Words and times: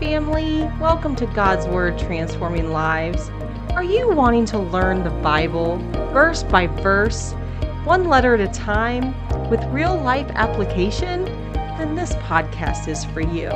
Family. 0.00 0.62
Welcome 0.80 1.14
to 1.16 1.26
God's 1.26 1.66
Word 1.68 1.96
Transforming 1.98 2.70
Lives. 2.70 3.30
Are 3.74 3.84
you 3.84 4.10
wanting 4.10 4.44
to 4.46 4.58
learn 4.58 5.04
the 5.04 5.10
Bible 5.10 5.78
verse 6.12 6.42
by 6.42 6.66
verse, 6.66 7.32
one 7.84 8.08
letter 8.08 8.34
at 8.34 8.40
a 8.40 8.48
time, 8.48 9.14
with 9.48 9.62
real 9.66 9.96
life 9.96 10.28
application? 10.34 11.24
Then 11.54 11.94
this 11.94 12.14
podcast 12.16 12.88
is 12.88 13.04
for 13.04 13.20
you. 13.20 13.50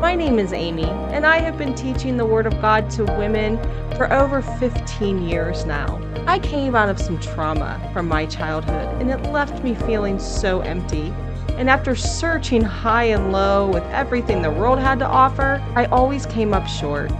My 0.00 0.16
name 0.16 0.40
is 0.40 0.52
Amy, 0.52 0.84
and 0.84 1.24
I 1.24 1.38
have 1.38 1.56
been 1.56 1.74
teaching 1.74 2.16
the 2.16 2.26
Word 2.26 2.46
of 2.46 2.60
God 2.60 2.90
to 2.90 3.04
women 3.04 3.56
for 3.96 4.12
over 4.12 4.42
15 4.42 5.22
years 5.22 5.64
now. 5.66 6.00
I 6.26 6.40
came 6.40 6.74
out 6.74 6.88
of 6.88 7.00
some 7.00 7.20
trauma 7.20 7.90
from 7.92 8.08
my 8.08 8.26
childhood, 8.26 9.00
and 9.00 9.08
it 9.08 9.30
left 9.30 9.62
me 9.62 9.76
feeling 9.76 10.18
so 10.18 10.62
empty. 10.62 11.14
And 11.56 11.70
after 11.70 11.96
searching 11.96 12.60
high 12.62 13.04
and 13.04 13.32
low 13.32 13.66
with 13.68 13.82
everything 13.84 14.42
the 14.42 14.50
world 14.50 14.78
had 14.78 14.98
to 14.98 15.06
offer, 15.06 15.62
I 15.74 15.86
always 15.86 16.26
came 16.26 16.52
up 16.52 16.66
short 16.66 17.10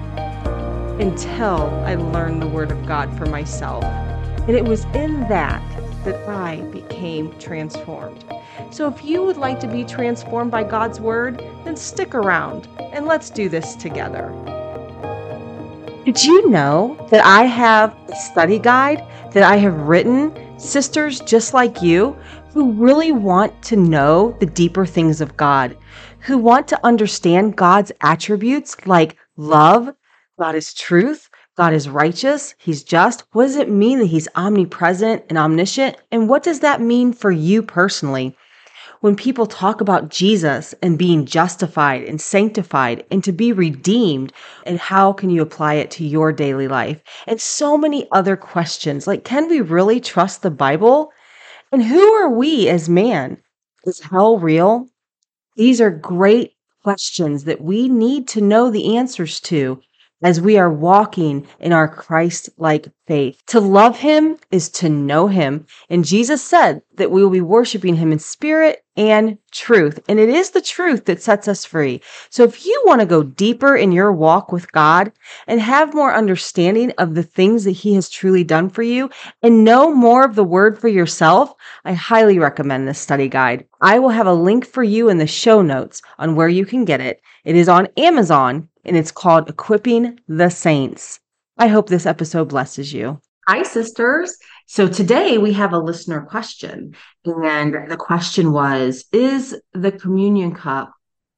until 1.01 1.71
I 1.87 1.95
learned 1.95 2.43
the 2.43 2.47
Word 2.47 2.71
of 2.71 2.87
God 2.87 3.11
for 3.17 3.25
myself. 3.27 3.83
And 3.85 4.51
it 4.51 4.65
was 4.65 4.85
in 4.95 5.21
that 5.29 5.63
that 6.05 6.29
I 6.29 6.61
became 6.71 7.37
transformed. 7.39 8.25
So 8.71 8.87
if 8.89 9.05
you 9.05 9.23
would 9.23 9.39
like 9.39 9.59
to 9.61 9.67
be 9.67 9.85
transformed 9.85 10.51
by 10.51 10.65
God's 10.65 11.01
Word, 11.01 11.43
then 11.65 11.75
stick 11.75 12.15
around 12.15 12.69
and 12.79 13.07
let's 13.07 13.31
do 13.31 13.49
this 13.49 13.75
together. 13.75 14.31
Did 16.05 16.23
you 16.23 16.49
know 16.51 16.97
that 17.11 17.25
I 17.25 17.45
have 17.45 17.97
a 18.09 18.15
study 18.15 18.59
guide 18.59 19.03
that 19.33 19.43
I 19.43 19.57
have 19.57 19.75
written, 19.89 20.33
sisters 20.59 21.21
just 21.21 21.53
like 21.53 21.83
you, 21.83 22.17
who 22.57 22.73
really 22.73 23.13
want 23.13 23.63
to 23.63 23.77
know 23.77 24.35
the 24.41 24.47
deeper 24.47 24.87
things 24.87 25.21
of 25.21 25.37
God, 25.37 25.77
who 26.21 26.39
want 26.39 26.67
to 26.69 26.87
understand 26.87 27.55
God's 27.55 27.93
attributes 28.01 28.75
like 28.87 29.19
love, 29.37 29.95
God 30.39 30.55
is 30.55 30.73
truth, 30.73 31.29
God 31.59 31.75
is 31.75 31.87
righteous, 31.87 32.55
He's 32.57 32.83
just. 32.83 33.25
What 33.33 33.43
does 33.43 33.57
it 33.57 33.69
mean 33.69 33.99
that 33.99 34.07
He's 34.07 34.27
omnipresent 34.37 35.23
and 35.29 35.37
omniscient? 35.37 35.99
And 36.11 36.31
what 36.31 36.43
does 36.43 36.61
that 36.61 36.81
mean 36.81 37.13
for 37.13 37.31
you 37.31 37.63
personally? 37.63 38.35
When 39.03 39.17
people 39.17 39.45
talk 39.45 39.83
about 39.83 40.09
Jesus 40.09 40.75
and 40.81 40.99
being 40.99 41.27
justified 41.27 42.05
and 42.05 42.19
sanctified 42.19 43.05
and 43.11 43.23
to 43.25 43.33
be 43.33 43.53
redeemed, 43.53 44.33
and 44.65 44.79
how 44.79 45.13
can 45.13 45.29
you 45.29 45.43
apply 45.43 45.75
it 45.75 45.91
to 45.91 46.07
your 46.07 46.33
daily 46.33 46.69
life? 46.69 47.03
And 47.27 47.39
so 47.39 47.77
many 47.77 48.09
other 48.13 48.35
questions 48.35 49.07
like, 49.07 49.25
can 49.25 49.47
we 49.47 49.61
really 49.61 50.01
trust 50.01 50.41
the 50.41 50.51
Bible? 50.51 51.13
And 51.73 51.83
who 51.85 52.13
are 52.15 52.31
we 52.31 52.69
as 52.69 52.89
man? 52.89 53.43
Is 53.85 54.01
hell 54.01 54.39
real? 54.39 54.89
These 55.57 55.81
are 55.81 55.91
great 55.91 56.53
questions 56.83 57.45
that 57.45 57.61
we 57.61 57.89
need 57.89 58.29
to 58.29 58.41
know 58.41 58.71
the 58.71 58.97
answers 58.97 59.41
to 59.41 59.81
as 60.23 60.41
we 60.41 60.57
are 60.57 60.71
walking 60.71 61.47
in 61.61 61.73
our 61.73 61.89
Christ 61.89 62.51
like 62.57 62.89
faith. 63.07 63.43
To 63.49 63.61
love 63.61 63.99
him 63.99 64.37
is 64.51 64.69
to 64.71 64.89
know 64.89 65.29
him. 65.29 65.67
And 65.91 66.05
Jesus 66.05 66.43
said 66.43 66.83
that 66.97 67.11
we 67.11 67.23
will 67.23 67.31
be 67.31 67.41
worshiping 67.41 67.97
him 67.97 68.13
in 68.13 68.19
spirit 68.19 68.83
and 68.97 69.39
truth. 69.53 70.01
And 70.09 70.19
it 70.19 70.29
is 70.29 70.51
the 70.51 70.63
truth 70.63 71.05
that 71.05 71.23
sets 71.23 71.49
us 71.49 71.65
free. 71.65 72.01
So 72.31 72.45
if 72.45 72.65
you 72.65 72.83
want 72.87 73.01
to 73.01 73.07
go 73.07 73.23
deeper 73.23 73.77
in 73.77 73.93
your 73.93 74.11
walk 74.11 74.53
with 74.53 74.73
God 74.73 75.13
and 75.47 75.61
have 75.61 75.95
more 75.95 76.15
understanding 76.15 76.93
of 76.99 77.15
the 77.15 77.23
things 77.23 77.65
that 77.65 77.73
he 77.73 77.95
has 77.95 78.09
truly 78.09 78.43
done 78.43 78.71
for 78.71 78.83
you 78.83 79.11
and 79.43 79.65
know 79.65 79.95
more 79.95 80.25
of 80.25 80.35
the 80.35 80.45
word 80.45 80.79
for 80.79 80.89
yourself, 80.89 81.55
I 81.85 81.93
highly 81.93 82.39
recommend 82.39 82.89
this 82.89 82.99
study 82.99 83.29
guide. 83.29 83.67
I 83.81 83.99
will 83.99 84.09
have 84.09 84.27
a 84.27 84.33
link 84.33 84.67
for 84.67 84.83
you 84.83 85.11
in 85.11 85.19
the 85.19 85.27
show 85.27 85.61
notes 85.61 86.01
on 86.19 86.35
where 86.35 86.49
you 86.49 86.65
can 86.65 86.87
get 86.87 87.01
it. 87.01 87.21
It 87.47 87.55
is 87.55 87.69
on 87.69 87.87
Amazon 87.97 88.69
and 88.85 88.97
it's 88.97 89.13
called 89.13 89.49
Equipping 89.49 90.19
the 90.27 90.51
Saints. 90.51 91.21
I 91.57 91.69
hope 91.69 91.89
this 91.89 92.05
episode 92.05 92.49
blesses 92.49 92.93
you. 92.93 93.21
Hi, 93.47 93.63
sisters. 93.63 94.37
So 94.67 94.89
today 94.89 95.39
we 95.39 95.53
have 95.53 95.73
a 95.73 95.79
listener 95.79 96.23
question. 96.23 96.97
And 97.25 97.89
the 97.89 97.97
question 97.97 98.51
was 98.51 99.05
Is 99.13 99.55
the 99.73 99.93
communion 99.93 100.57
cup 100.57 100.93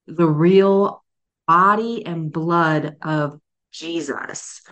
the 0.07 0.27
real 0.27 1.05
body 1.47 2.07
and 2.07 2.33
blood 2.33 2.97
of 3.03 3.39
Jesus? 3.71 4.63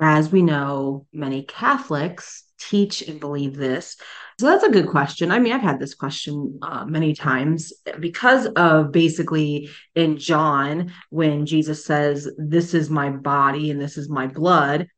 As 0.00 0.32
we 0.32 0.40
know, 0.40 1.06
many 1.12 1.42
Catholics 1.42 2.42
teach 2.58 3.02
and 3.02 3.20
believe 3.20 3.56
this. 3.56 3.96
So 4.38 4.46
that's 4.46 4.64
a 4.64 4.70
good 4.70 4.88
question. 4.88 5.30
I 5.30 5.38
mean, 5.38 5.52
I've 5.52 5.62
had 5.62 5.80
this 5.80 5.94
question 5.94 6.58
uh, 6.62 6.84
many 6.84 7.14
times 7.14 7.72
because 8.00 8.46
of 8.46 8.92
basically 8.92 9.70
in 9.94 10.18
John 10.18 10.92
when 11.10 11.46
Jesus 11.46 11.84
says, 11.84 12.28
This 12.36 12.74
is 12.74 12.90
my 12.90 13.10
body 13.10 13.70
and 13.70 13.80
this 13.80 13.96
is 13.96 14.08
my 14.08 14.26
blood. 14.26 14.88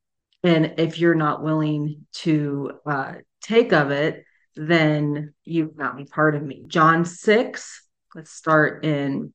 And 0.43 0.75
if 0.79 0.99
you're 0.99 1.15
not 1.15 1.43
willing 1.43 2.07
to 2.15 2.73
uh, 2.87 3.15
take 3.43 3.73
of 3.73 3.91
it, 3.91 4.25
then 4.57 5.35
you 5.45 5.73
not 5.77 5.97
be 5.97 6.05
part 6.05 6.35
of 6.35 6.43
me. 6.43 6.65
John 6.67 7.05
6, 7.05 7.89
let's 8.15 8.33
start 8.33 8.85
in 8.85 9.33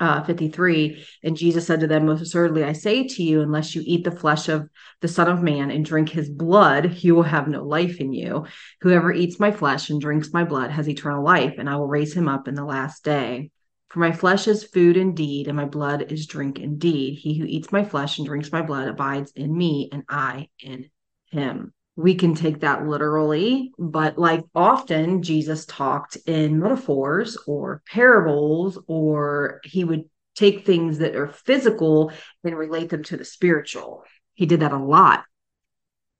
uh, 0.00 0.22
53 0.22 1.04
and 1.24 1.36
jesus 1.36 1.66
said 1.66 1.80
to 1.80 1.86
them 1.86 2.06
most 2.06 2.22
assuredly 2.22 2.62
i 2.62 2.72
say 2.72 3.06
to 3.06 3.22
you 3.22 3.40
unless 3.40 3.74
you 3.74 3.82
eat 3.84 4.04
the 4.04 4.10
flesh 4.10 4.48
of 4.48 4.68
the 5.00 5.08
son 5.08 5.28
of 5.28 5.42
man 5.42 5.70
and 5.70 5.84
drink 5.84 6.08
his 6.08 6.28
blood 6.28 6.98
you 7.02 7.14
will 7.14 7.22
have 7.22 7.48
no 7.48 7.62
life 7.64 8.00
in 8.00 8.12
you. 8.12 8.46
Whoever 8.80 9.12
eats 9.12 9.38
my 9.38 9.50
flesh 9.50 9.90
and 9.90 10.00
drinks 10.00 10.32
my 10.32 10.44
blood 10.44 10.70
has 10.70 10.88
eternal 10.88 11.22
life 11.22 11.54
and 11.58 11.68
i 11.68 11.76
will 11.76 11.86
raise 11.86 12.14
him 12.14 12.28
up 12.28 12.48
in 12.48 12.54
the 12.54 12.64
last 12.64 13.04
day. 13.04 13.50
For 13.88 14.00
my 14.00 14.12
flesh 14.12 14.48
is 14.48 14.64
food 14.64 14.96
indeed 14.96 15.48
and 15.48 15.56
my 15.56 15.64
blood 15.64 16.12
is 16.12 16.26
drink 16.26 16.58
indeed. 16.58 17.18
He 17.18 17.38
who 17.38 17.46
eats 17.46 17.72
my 17.72 17.84
flesh 17.84 18.18
and 18.18 18.26
drinks 18.26 18.52
my 18.52 18.62
blood 18.62 18.88
abides 18.88 19.32
in 19.32 19.56
me 19.56 19.88
and 19.92 20.04
i 20.08 20.48
in 20.60 20.90
him 21.30 21.72
we 21.98 22.14
can 22.14 22.32
take 22.32 22.60
that 22.60 22.86
literally, 22.86 23.72
but 23.76 24.16
like 24.16 24.44
often 24.54 25.20
Jesus 25.20 25.66
talked 25.66 26.16
in 26.26 26.60
metaphors 26.60 27.36
or 27.44 27.82
parables, 27.90 28.78
or 28.86 29.60
he 29.64 29.82
would 29.82 30.04
take 30.36 30.64
things 30.64 30.98
that 30.98 31.16
are 31.16 31.26
physical 31.26 32.12
and 32.44 32.56
relate 32.56 32.90
them 32.90 33.02
to 33.02 33.16
the 33.16 33.24
spiritual. 33.24 34.04
He 34.34 34.46
did 34.46 34.60
that 34.60 34.70
a 34.70 34.78
lot 34.78 35.24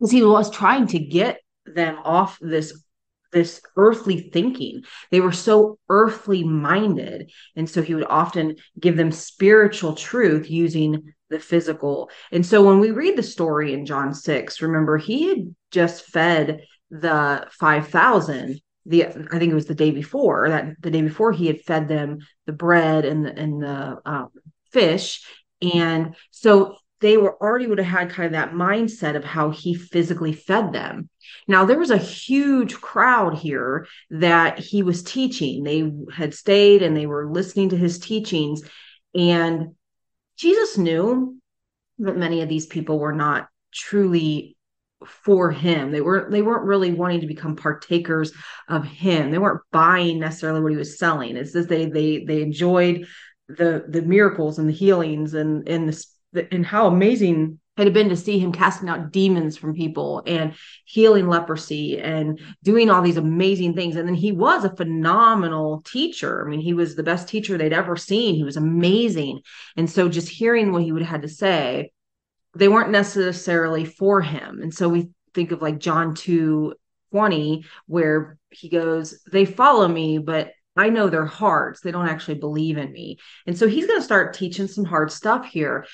because 0.01 0.11
he 0.11 0.25
was 0.25 0.51
trying 0.51 0.89
to 0.89 0.99
get 0.99 1.43
them 1.65 2.01
off 2.03 2.39
this 2.41 2.83
this 3.33 3.61
earthly 3.77 4.31
thinking. 4.33 4.83
They 5.11 5.21
were 5.21 5.33
so 5.33 5.79
earthly 5.89 6.45
minded. 6.45 7.31
And 7.57 7.69
so 7.69 7.83
he 7.83 7.95
would 7.95 8.07
often 8.09 8.57
give 8.79 8.97
them 8.97 9.13
spiritual 9.13 9.95
truth 9.95 10.51
using 10.51 11.13
the 11.31 11.39
physical. 11.39 12.11
And 12.33 12.45
so 12.45 12.65
when 12.65 12.81
we 12.81 12.91
read 12.91 13.17
the 13.17 13.23
story 13.23 13.75
in 13.75 13.87
John 13.87 14.15
6, 14.15 14.63
remember 14.63 14.97
he 14.97 15.29
had 15.29 15.55
just 15.71 16.07
fed 16.07 16.63
the 16.91 17.47
5,000 17.53 18.61
the 18.87 19.05
I 19.05 19.39
think 19.39 19.53
it 19.53 19.55
was 19.55 19.67
the 19.67 19.75
day 19.75 19.91
before 19.91 20.49
that 20.49 20.81
the 20.81 20.91
day 20.91 21.03
before 21.03 21.31
he 21.31 21.47
had 21.47 21.61
fed 21.61 21.89
them 21.89 22.21
the 22.47 22.55
bread 22.55 23.05
and 23.05 23.27
the, 23.27 23.39
and 23.39 23.63
the 23.63 23.99
um, 24.07 24.31
fish 24.73 25.27
and 25.61 26.17
so 26.31 26.77
they 27.01 27.17
were 27.17 27.41
already 27.41 27.67
would 27.67 27.79
have 27.79 27.87
had 27.87 28.11
kind 28.11 28.27
of 28.27 28.33
that 28.33 28.53
mindset 28.53 29.17
of 29.17 29.25
how 29.25 29.51
he 29.51 29.75
physically 29.75 30.33
fed 30.33 30.73
them. 30.73 31.09
Now 31.47 31.65
there 31.65 31.79
was 31.79 31.91
a 31.91 31.99
huge 31.99 32.81
crowd 32.81 33.37
here 33.37 33.87
that 34.11 34.59
he 34.59 34.83
was 34.83 35.03
teaching. 35.03 35.63
They 35.63 35.93
had 36.13 36.35
stayed 36.35 36.83
and 36.83 36.97
they 36.97 37.07
were 37.07 37.31
listening 37.31 37.71
to 37.71 37.77
his 37.77 37.99
teachings 37.99 38.63
and 39.15 39.75
Jesus 40.37 40.79
knew 40.79 41.37
that 41.99 42.17
many 42.17 42.43
of 42.43 42.49
these 42.49 42.67
people 42.67 42.99
were 42.99 43.13
not 43.13 43.49
truly 43.75 44.57
for 45.07 45.51
him. 45.51 45.91
They 45.91 46.01
weren't 46.01 46.31
they 46.31 46.43
weren't 46.43 46.67
really 46.67 46.93
wanting 46.93 47.21
to 47.21 47.27
become 47.27 47.57
partakers 47.57 48.33
of 48.69 48.85
him. 48.85 49.31
They 49.31 49.39
weren't 49.39 49.63
buying 49.71 50.19
necessarily 50.19 50.61
what 50.61 50.73
he 50.73 50.79
was 50.79 50.99
selling. 50.99 51.37
It's 51.37 51.53
just 51.53 51.69
they 51.69 51.87
they 51.87 52.25
they 52.25 52.43
enjoyed 52.43 53.07
the 53.49 53.85
the 53.89 54.03
miracles 54.03 54.59
and 54.59 54.69
the 54.69 54.73
healings 54.73 55.35
and 55.35 55.69
and 55.69 55.89
the 55.89 56.05
and 56.53 56.65
how 56.65 56.87
amazing 56.87 57.59
had 57.79 57.87
it 57.87 57.91
had 57.91 57.95
been 57.95 58.09
to 58.09 58.17
see 58.17 58.41
him 58.41 58.51
casting 58.51 58.89
out 58.89 59.13
demons 59.13 59.57
from 59.57 59.73
people 59.73 60.23
and 60.27 60.55
healing 60.85 61.29
leprosy 61.29 62.01
and 62.01 62.41
doing 62.65 62.91
all 62.91 63.03
these 63.03 63.17
amazing 63.17 63.75
things. 63.75 63.95
And 63.95 64.07
then 64.07 64.17
he 64.17 64.33
was 64.33 64.65
a 64.65 64.75
phenomenal 64.75 65.83
teacher. 65.83 66.45
I 66.45 66.51
mean, 66.51 66.61
he 66.61 66.75
was 66.75 66.97
the 66.97 67.05
best 67.05 67.29
teacher 67.29 67.57
they'd 67.57 67.73
ever 67.73 67.97
seen. 67.97 68.35
He 68.35 68.43
was 68.43 68.57
amazing. 68.57 69.43
And 69.77 69.89
so 69.89 70.09
just 70.09 70.29
hearing 70.29 70.73
what 70.73 70.83
he 70.83 70.91
would 70.91 71.03
have 71.03 71.11
had 71.11 71.23
to 71.23 71.29
say, 71.29 71.93
they 72.57 72.67
weren't 72.67 72.91
necessarily 72.91 73.85
for 73.85 74.21
him. 74.21 74.61
And 74.61 74.75
so 74.75 74.89
we 74.89 75.11
think 75.33 75.53
of 75.53 75.63
like 75.63 75.79
John 75.79 76.15
2 76.17 76.75
20, 77.13 77.65
where 77.87 78.37
he 78.51 78.69
goes, 78.69 79.21
They 79.31 79.45
follow 79.45 79.87
me, 79.87 80.19
but 80.19 80.51
I 80.77 80.91
know 80.91 81.09
their 81.09 81.27
hearts. 81.27 81.81
They 81.81 81.91
don't 81.91 82.09
actually 82.09 82.39
believe 82.39 82.77
in 82.77 82.93
me. 82.93 83.19
And 83.47 83.57
so 83.57 83.67
he's 83.67 83.87
going 83.87 83.99
to 83.99 84.05
start 84.05 84.35
teaching 84.35 84.69
some 84.69 84.85
hard 84.85 85.11
stuff 85.11 85.47
here 85.47 85.87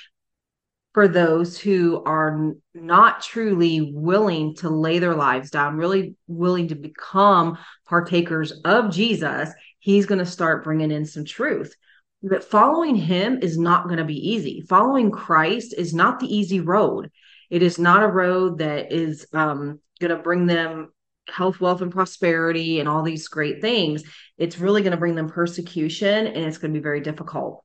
for 0.95 1.09
those 1.09 1.59
who 1.59 2.03
are 2.05 2.55
not 2.73 3.21
truly 3.21 3.93
willing 3.93 4.55
to 4.55 4.71
lay 4.71 5.01
their 5.01 5.17
lives 5.17 5.51
down, 5.51 5.77
really 5.77 6.15
willing 6.29 6.69
to 6.69 6.77
become 6.77 7.59
partakers 7.85 8.53
of 8.65 8.93
Jesus, 8.93 9.51
he's 9.81 10.07
going 10.07 10.21
to 10.21 10.27
start 10.27 10.65
bringing 10.65 10.93
in 10.93 11.05
some 11.05 11.25
truth. 11.25 11.75
that 12.23 12.45
following 12.45 12.95
him 12.95 13.41
is 13.43 13.59
not 13.59 13.85
going 13.85 13.99
to 13.99 14.05
be 14.05 14.31
easy. 14.31 14.63
Following 14.63 15.11
Christ 15.11 15.75
is 15.77 15.93
not 15.93 16.21
the 16.21 16.35
easy 16.35 16.61
road. 16.61 17.11
It 17.51 17.63
is 17.63 17.79
not 17.79 18.03
a 18.03 18.09
road 18.09 18.59
that 18.59 18.93
is 18.93 19.27
um, 19.35 19.81
going 20.01 20.17
to 20.17 20.23
bring 20.23 20.47
them 20.47 20.93
health, 21.29 21.61
wealth, 21.61 21.83
and 21.83 21.93
prosperity 21.93 22.81
and 22.81 22.89
all 22.89 23.03
these 23.03 23.29
great 23.29 23.61
things. 23.61 24.05
It's 24.39 24.59
really 24.59 24.83
going 24.83 24.93
to 24.93 24.97
bring 24.97 25.17
them 25.17 25.29
persecution 25.29 26.29
and 26.29 26.45
it's 26.45 26.59
going 26.59 26.73
to 26.73 26.79
be 26.79 26.83
very 26.83 27.01
difficult. 27.01 27.65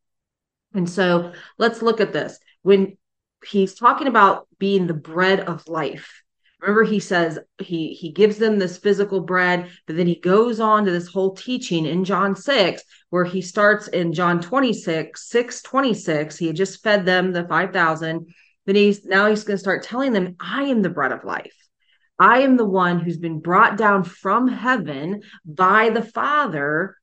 And 0.73 0.89
so 0.89 1.31
let's 1.57 1.81
look 1.81 2.01
at 2.01 2.11
this. 2.11 2.37
When 2.61 2.97
he's 3.45 3.73
talking 3.73 4.07
about 4.07 4.47
being 4.57 4.87
the 4.87 4.93
bread 4.93 5.41
of 5.41 5.67
life, 5.67 6.23
remember 6.61 6.83
he 6.83 6.99
says 6.99 7.39
he 7.59 7.93
he 7.93 8.11
gives 8.11 8.37
them 8.37 8.59
this 8.59 8.77
physical 8.77 9.21
bread 9.21 9.69
but 9.87 9.95
then 9.95 10.07
he 10.07 10.15
goes 10.15 10.59
on 10.59 10.85
to 10.85 10.91
this 10.91 11.07
whole 11.07 11.33
teaching 11.33 11.85
in 11.85 12.03
john 12.03 12.35
6 12.35 12.83
where 13.09 13.25
he 13.25 13.41
starts 13.41 13.87
in 13.87 14.13
john 14.13 14.41
26 14.41 15.29
6 15.29 15.61
26 15.61 16.37
he 16.37 16.47
had 16.47 16.55
just 16.55 16.83
fed 16.83 17.05
them 17.05 17.31
the 17.31 17.47
5000 17.47 18.27
then 18.65 18.75
he's 18.75 19.05
now 19.05 19.27
he's 19.27 19.43
going 19.43 19.55
to 19.55 19.61
start 19.61 19.83
telling 19.83 20.13
them 20.13 20.35
i 20.39 20.63
am 20.63 20.81
the 20.81 20.89
bread 20.89 21.11
of 21.11 21.23
life. 21.23 21.55
I 22.21 22.39
am 22.39 22.57
the 22.57 22.65
one 22.65 22.99
who's 22.99 23.17
been 23.17 23.39
brought 23.39 23.77
down 23.77 24.03
from 24.03 24.49
heaven 24.49 25.21
by 25.45 25.89
the 25.89 26.01
father 26.01 26.97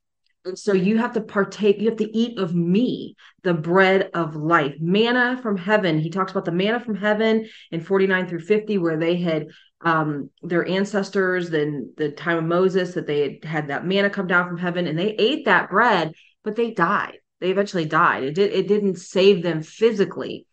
and 0.47 0.59
so 0.59 0.73
you 0.73 0.99
have 0.99 1.13
to 1.15 1.21
partake, 1.21 1.81
you 1.81 1.89
have 1.89 1.99
to 1.99 2.17
eat 2.17 2.39
of 2.39 2.55
me, 2.55 3.17
the 3.43 3.53
bread 3.53 4.11
of 4.15 4.37
life. 4.37 4.75
Manna 4.81 5.39
from 5.43 5.57
heaven. 5.57 5.99
He 5.99 6.09
talks 6.09 6.31
about 6.31 6.45
the 6.45 6.53
manna 6.53 6.81
from 6.81 6.95
heaven 6.95 7.49
in 7.71 7.81
49 7.81 8.29
through 8.29 8.41
50, 8.41 8.79
where 8.79 8.97
they 8.97 9.17
had 9.17 9.49
um, 9.81 10.31
their 10.43 10.67
ancestors, 10.67 11.51
then 11.51 11.93
the 11.97 12.11
time 12.11 12.39
of 12.39 12.45
Moses, 12.45 12.95
that 12.95 13.07
they 13.07 13.21
had 13.21 13.45
had 13.45 13.69
that 13.69 13.85
manna 13.85 14.09
come 14.09 14.27
down 14.27 14.49
from 14.49 14.59
heaven 14.59 14.87
and 14.87 14.99
they 14.99 15.15
ate 15.17 15.45
that 15.45 15.69
bread, 15.69 16.13
but 16.45 16.57
they 16.57 16.71
died. 16.71 17.19
They 17.41 17.51
eventually 17.51 17.85
died. 17.85 18.23
It 18.23 18.35
did 18.35 18.53
it 18.53 18.69
didn't 18.69 18.97
save 18.97 19.43
them 19.43 19.63
physically. 19.63 20.47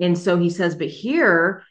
And 0.00 0.18
so 0.18 0.38
he 0.38 0.50
says, 0.50 0.76
but 0.76 0.88
here 0.88 1.62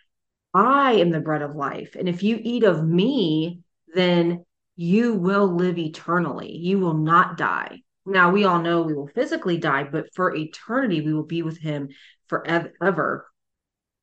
I 0.54 0.94
am 0.94 1.10
the 1.10 1.20
bread 1.20 1.42
of 1.42 1.56
life. 1.56 1.96
And 1.98 2.08
if 2.08 2.24
you 2.24 2.40
eat 2.42 2.64
of 2.64 2.86
me, 2.86 3.62
then 3.94 4.46
you 4.76 5.14
will 5.14 5.48
live 5.48 5.78
eternally. 5.78 6.52
You 6.56 6.80
will 6.80 6.96
not 6.96 7.38
die. 7.38 7.82
Now, 8.06 8.32
we 8.32 8.44
all 8.44 8.62
know 8.62 8.82
we 8.82 8.94
will 8.94 9.08
physically 9.08 9.58
die, 9.58 9.84
but 9.84 10.14
for 10.14 10.36
eternity, 10.36 11.02
we 11.02 11.14
will 11.14 11.24
be 11.24 11.42
with 11.42 11.58
him 11.58 11.90
forever. 12.28 13.28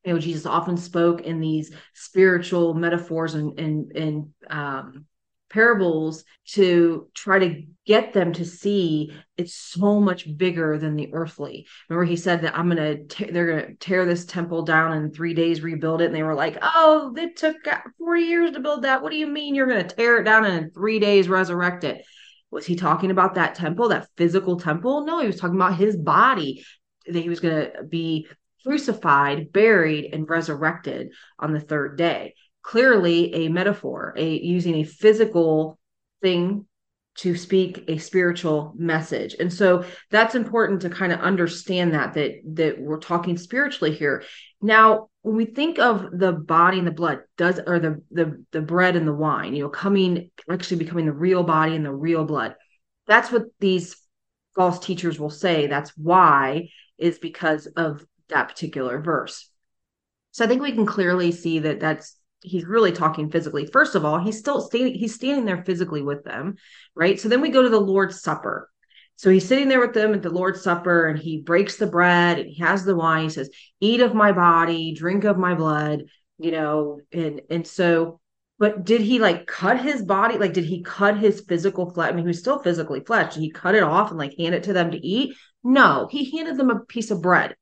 You 0.05 0.15
know, 0.15 0.19
Jesus 0.19 0.47
often 0.47 0.77
spoke 0.77 1.21
in 1.23 1.41
these 1.41 1.75
spiritual 1.95 2.73
metaphors 2.73 3.35
and, 3.35 3.59
and, 3.59 3.93
and 3.93 4.29
um, 4.49 5.07
parables 5.51 6.25
to 6.47 7.09
try 7.15 7.39
to 7.39 7.63
get 7.85 8.13
them 8.13 8.33
to 8.33 8.45
see 8.45 9.13
it's 9.37 9.55
so 9.55 10.01
much 10.01 10.37
bigger 10.37 10.79
than 10.79 10.97
the 10.97 11.13
earthly. 11.13 11.67
Remember, 11.89 12.05
he 12.05 12.17
said 12.17 12.43
that 12.43 12.57
I'm 12.57 12.71
going 12.71 13.09
to, 13.09 13.33
they're 13.33 13.67
to 13.67 13.75
tear 13.75 14.07
this 14.07 14.25
temple 14.25 14.63
down 14.63 14.97
in 14.97 15.13
three 15.13 15.35
days, 15.35 15.61
rebuild 15.61 16.01
it. 16.01 16.07
And 16.07 16.15
they 16.15 16.23
were 16.23 16.35
like, 16.35 16.57
oh, 16.63 17.15
it 17.17 17.37
took 17.37 17.57
40 17.99 18.23
years 18.23 18.53
to 18.53 18.61
build 18.61 18.83
that. 18.83 19.03
What 19.03 19.11
do 19.11 19.19
you 19.19 19.27
mean 19.27 19.55
you're 19.55 19.67
to 19.67 19.95
tear 19.97 20.19
it 20.19 20.25
down 20.25 20.45
and 20.45 20.65
in 20.65 20.71
three 20.71 20.99
days 20.99 21.29
resurrect 21.29 21.85
it? 21.85 22.05
Was 22.51 22.67
he 22.67 22.77
talking 22.77 23.11
about 23.11 23.35
that 23.35 23.55
temple, 23.55 23.89
that 23.89 24.09
physical 24.17 24.59
temple? 24.59 25.05
No, 25.05 25.21
he 25.21 25.27
was 25.27 25.37
talking 25.37 25.57
about 25.57 25.77
his 25.77 25.97
body, 25.97 26.65
that 27.07 27.21
he 27.21 27.29
was 27.29 27.41
to 27.41 27.83
be 27.85 28.27
crucified, 28.65 29.53
buried, 29.53 30.13
and 30.13 30.29
resurrected 30.29 31.13
on 31.39 31.53
the 31.53 31.61
third 31.61 31.97
day 31.97 32.35
clearly 32.63 33.35
a 33.35 33.49
metaphor, 33.49 34.15
a 34.17 34.39
using 34.39 34.77
a 34.77 34.85
physical 34.85 35.79
thing 36.23 36.67
to 37.17 37.37
speak 37.37 37.85
a 37.89 37.99
spiritual 37.99 38.73
message. 38.77 39.35
And 39.39 39.53
so 39.53 39.85
that's 40.11 40.35
important 40.35 40.83
to 40.83 40.91
kind 40.91 41.13
of 41.13 41.21
understand 41.21 41.93
that 41.93 42.15
that 42.15 42.41
that 42.55 42.81
we're 42.81 42.99
talking 42.99 43.37
spiritually 43.37 43.95
here. 43.95 44.23
Now, 44.63 45.09
when 45.23 45.37
we 45.37 45.45
think 45.45 45.79
of 45.79 46.07
the 46.13 46.33
body 46.33 46.79
and 46.79 46.87
the 46.87 46.93
blood, 46.93 47.23
does 47.37 47.61
or 47.67 47.79
the 47.79 48.03
the 48.11 48.45
the 48.53 48.63
bread 48.63 48.97
and 48.97 49.07
the 49.07 49.15
wine, 49.15 49.55
you 49.55 49.65
know, 49.65 49.69
coming 49.69 50.31
actually 50.51 50.79
becoming 50.79 51.07
the 51.07 51.13
real 51.13 51.43
body 51.43 51.75
and 51.75 51.85
the 51.85 51.93
real 51.93 52.25
blood. 52.25 52.55
That's 53.07 53.33
what 53.33 53.45
these 53.59 53.97
false 54.55 54.79
teachers 54.79 55.19
will 55.19 55.31
say. 55.31 55.67
That's 55.67 55.91
why 55.97 56.69
is 56.97 57.19
because 57.19 57.67
of 57.67 58.05
that 58.29 58.49
particular 58.49 59.01
verse. 59.01 59.51
So 60.31 60.45
I 60.45 60.49
think 60.49 60.63
we 60.63 60.73
can 60.73 60.87
clearly 60.87 61.33
see 61.33 61.59
that 61.61 61.81
that's 61.81 62.17
he's 62.43 62.65
really 62.65 62.93
talking 62.93 63.31
physically. 63.31 63.67
First 63.67 63.95
of 63.95 64.05
all, 64.05 64.19
he's 64.19 64.39
still 64.39 64.61
standing, 64.61 64.95
he's 64.95 65.15
standing 65.15 65.45
there 65.45 65.65
physically 65.65 66.03
with 66.03 66.25
them, 66.25 66.57
right? 66.95 67.19
So 67.21 67.29
then 67.29 67.41
we 67.41 67.51
go 67.51 67.63
to 67.63 67.69
the 67.69 67.81
Lord's 67.81 68.23
Supper. 68.23 68.71
So 69.17 69.31
he's 69.31 69.47
sitting 69.47 69.69
there 69.69 69.81
with 69.81 69.93
them 69.93 70.15
at 70.15 70.23
the 70.23 70.31
Lord's 70.31 70.63
Supper 70.63 71.07
and 71.07 71.19
he 71.19 71.43
breaks 71.43 71.77
the 71.77 71.87
bread 71.87 72.39
and 72.39 72.49
he 72.49 72.63
has 72.63 72.85
the 72.85 72.97
wine. 72.97 73.25
He 73.25 73.31
says, 73.31 73.51
Eat 73.81 74.01
of 74.01 74.15
my 74.15 74.33
body, 74.33 74.95
drink 74.95 75.25
of 75.25 75.37
my 75.37 75.55
blood, 75.55 76.05
you 76.39 76.51
know, 76.53 77.01
and 77.13 77.43
and 77.51 77.67
so 77.67 78.21
but 78.61 78.85
did 78.85 79.01
he 79.01 79.19
like 79.19 79.47
cut 79.47 79.81
his 79.81 80.03
body? 80.03 80.37
Like, 80.37 80.53
did 80.53 80.67
he 80.67 80.83
cut 80.83 81.19
his 81.19 81.41
physical 81.41 81.91
flesh? 81.91 82.11
I 82.11 82.13
mean, 82.13 82.25
he 82.25 82.29
was 82.29 82.39
still 82.39 82.63
physically 82.63 83.01
flesh. 83.01 83.35
Did 83.35 83.41
he 83.41 83.51
cut 83.51 83.75
it 83.75 83.83
off 83.83 84.11
and 84.11 84.19
like 84.19 84.37
hand 84.37 84.55
it 84.55 84.65
to 84.65 84.75
them 84.75 84.91
to 84.91 84.99
eat? 84.99 85.35
No, 85.65 86.09
he 86.11 86.37
handed 86.37 86.59
them 86.59 86.69
a 86.69 86.81
piece 86.81 87.11
of 87.11 87.23
bread 87.23 87.57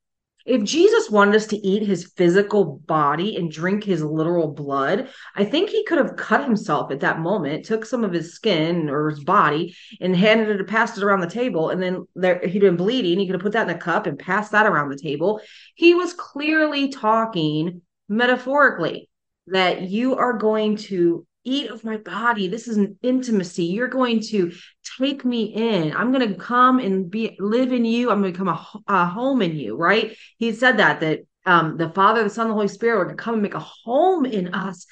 if 0.49 0.63
Jesus 0.63 1.11
wanted 1.11 1.35
us 1.35 1.45
to 1.47 1.57
eat 1.57 1.83
his 1.83 2.11
physical 2.17 2.81
body 2.87 3.35
and 3.35 3.51
drink 3.51 3.83
his 3.83 4.01
literal 4.01 4.47
blood, 4.47 5.09
I 5.35 5.45
think 5.45 5.69
he 5.69 5.85
could 5.85 5.99
have 5.99 6.15
cut 6.15 6.43
himself 6.43 6.91
at 6.91 7.01
that 7.01 7.19
moment, 7.19 7.65
took 7.65 7.85
some 7.85 8.03
of 8.03 8.11
his 8.11 8.33
skin 8.33 8.89
or 8.89 9.11
his 9.11 9.23
body 9.23 9.75
and 10.01 10.15
handed 10.15 10.59
it, 10.59 10.67
passed 10.67 10.97
it 10.97 11.03
around 11.03 11.19
the 11.19 11.27
table. 11.27 11.69
And 11.69 11.79
then 11.79 12.07
there, 12.15 12.39
he'd 12.39 12.61
been 12.61 12.77
bleeding. 12.77 13.19
He 13.19 13.27
could 13.27 13.35
have 13.35 13.43
put 13.43 13.51
that 13.51 13.69
in 13.69 13.75
a 13.75 13.79
cup 13.79 14.07
and 14.07 14.17
passed 14.17 14.51
that 14.53 14.65
around 14.65 14.89
the 14.89 14.97
table. 14.97 15.39
He 15.75 15.93
was 15.93 16.13
clearly 16.13 16.89
talking 16.89 17.83
metaphorically 18.07 19.07
that 19.45 19.83
you 19.83 20.15
are 20.15 20.33
going 20.33 20.77
to 20.77 21.27
eat 21.49 21.69
of 21.69 21.83
my 21.83 21.97
body. 21.97 22.47
This 22.47 22.67
is 22.67 22.77
an 22.77 22.97
intimacy. 23.01 23.65
You're 23.65 23.87
going 23.87 24.21
to 24.29 24.51
take 24.99 25.25
me 25.25 25.43
in. 25.45 25.95
I'm 25.95 26.11
going 26.11 26.27
to 26.27 26.39
come 26.39 26.79
and 26.79 27.09
be 27.09 27.35
live 27.39 27.71
in 27.71 27.85
you. 27.85 28.11
I'm 28.11 28.21
going 28.21 28.33
to 28.33 28.37
come 28.37 28.47
a, 28.47 28.67
a 28.87 29.05
home 29.05 29.41
in 29.41 29.55
you, 29.55 29.75
right? 29.75 30.15
He 30.37 30.53
said 30.53 30.77
that 30.77 30.99
that 31.01 31.21
um, 31.45 31.77
the 31.77 31.89
Father, 31.89 32.23
the 32.23 32.29
Son, 32.29 32.47
the 32.47 32.53
Holy 32.53 32.67
Spirit 32.67 33.09
to 33.09 33.15
come 33.15 33.33
and 33.33 33.43
make 33.43 33.55
a 33.55 33.59
home 33.59 34.25
in 34.25 34.53
us. 34.53 34.85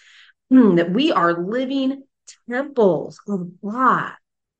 Mm, 0.52 0.76
that 0.78 0.92
we 0.92 1.12
are 1.12 1.46
living 1.46 2.04
temples 2.50 3.20
of 3.28 3.50
God. 3.62 4.14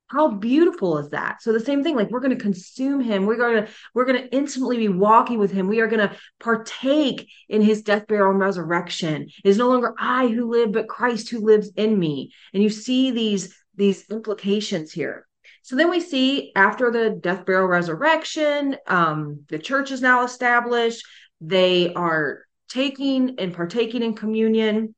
How 0.08 0.30
beautiful 0.30 0.98
is 1.00 1.10
that? 1.10 1.42
So 1.42 1.52
the 1.52 1.60
same 1.60 1.84
thing, 1.84 1.96
like 1.96 2.10
we're 2.10 2.22
going 2.22 2.38
to 2.38 2.42
consume 2.42 3.02
him. 3.02 3.26
We're 3.26 3.38
going 3.38 3.66
to 3.66 3.72
we're 3.94 4.06
going 4.06 4.22
to 4.22 4.34
intimately 4.34 4.78
be 4.78 4.88
walking 4.88 5.38
with 5.38 5.52
him. 5.52 5.68
We 5.68 5.82
are 5.82 5.88
going 5.88 6.08
to 6.08 6.16
partake 6.40 7.30
in 7.50 7.62
his 7.62 7.82
death, 7.82 8.08
burial, 8.08 8.32
and 8.32 8.40
resurrection. 8.40 9.24
It 9.44 9.50
is 9.50 9.58
no 9.58 9.68
longer 9.68 9.94
I 10.00 10.28
who 10.28 10.50
live, 10.50 10.72
but 10.72 10.88
Christ 10.88 11.30
who 11.30 11.40
lives 11.40 11.72
in 11.76 12.00
me. 12.00 12.32
And 12.54 12.64
you 12.64 12.70
see 12.70 13.12
these 13.12 13.54
these 13.76 14.10
implications 14.10 14.92
here. 14.92 15.28
So 15.62 15.76
then 15.76 15.90
we 15.90 16.00
see 16.00 16.54
after 16.56 16.90
the 16.90 17.10
death, 17.10 17.46
burial, 17.46 17.68
resurrection, 17.68 18.78
um, 18.88 19.44
the 19.50 19.60
church 19.60 19.92
is 19.92 20.02
now 20.02 20.24
established. 20.24 21.06
They 21.42 21.94
are 21.94 22.44
taking 22.70 23.36
and 23.40 23.54
partaking 23.54 24.04
in 24.04 24.14
communion 24.14 24.96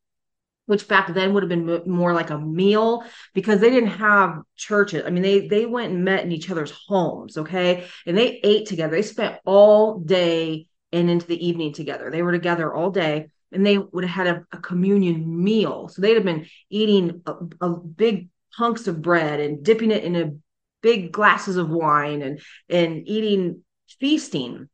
which 0.69 0.87
back 0.87 1.11
then 1.15 1.33
would 1.33 1.41
have 1.41 1.49
been 1.49 1.81
more 1.87 2.13
like 2.13 2.29
a 2.29 2.37
meal 2.37 3.03
because 3.33 3.59
they 3.59 3.71
didn't 3.71 3.89
have 3.89 4.37
churches. 4.55 5.03
I 5.03 5.09
mean, 5.09 5.23
they 5.23 5.47
they 5.47 5.65
went 5.65 5.91
and 5.91 6.05
met 6.05 6.23
in 6.23 6.31
each 6.31 6.51
other's 6.51 6.71
homes, 6.87 7.39
okay, 7.39 7.87
and 8.05 8.15
they 8.15 8.39
ate 8.43 8.67
together. 8.67 8.95
They 8.95 9.01
spent 9.01 9.39
all 9.45 9.97
day 9.97 10.67
and 10.91 11.09
into 11.09 11.25
the 11.25 11.43
evening 11.43 11.73
together. 11.73 12.11
They 12.11 12.21
were 12.21 12.31
together 12.31 12.71
all 12.71 12.91
day, 12.91 13.29
and 13.51 13.65
they 13.65 13.79
would 13.79 14.03
have 14.03 14.27
had 14.27 14.35
a, 14.35 14.45
a 14.51 14.59
communion 14.59 15.43
meal. 15.43 15.87
So 15.87 16.03
they'd 16.03 16.13
have 16.13 16.23
been 16.23 16.45
eating 16.69 17.23
a, 17.25 17.33
a 17.61 17.69
big 17.71 18.29
hunks 18.53 18.85
of 18.85 19.01
bread 19.01 19.39
and 19.39 19.65
dipping 19.65 19.89
it 19.89 20.03
in 20.03 20.15
a 20.15 20.33
big 20.83 21.11
glasses 21.11 21.57
of 21.57 21.71
wine 21.71 22.21
and 22.21 22.39
and 22.69 23.07
eating 23.07 23.63
feasting 23.99 24.69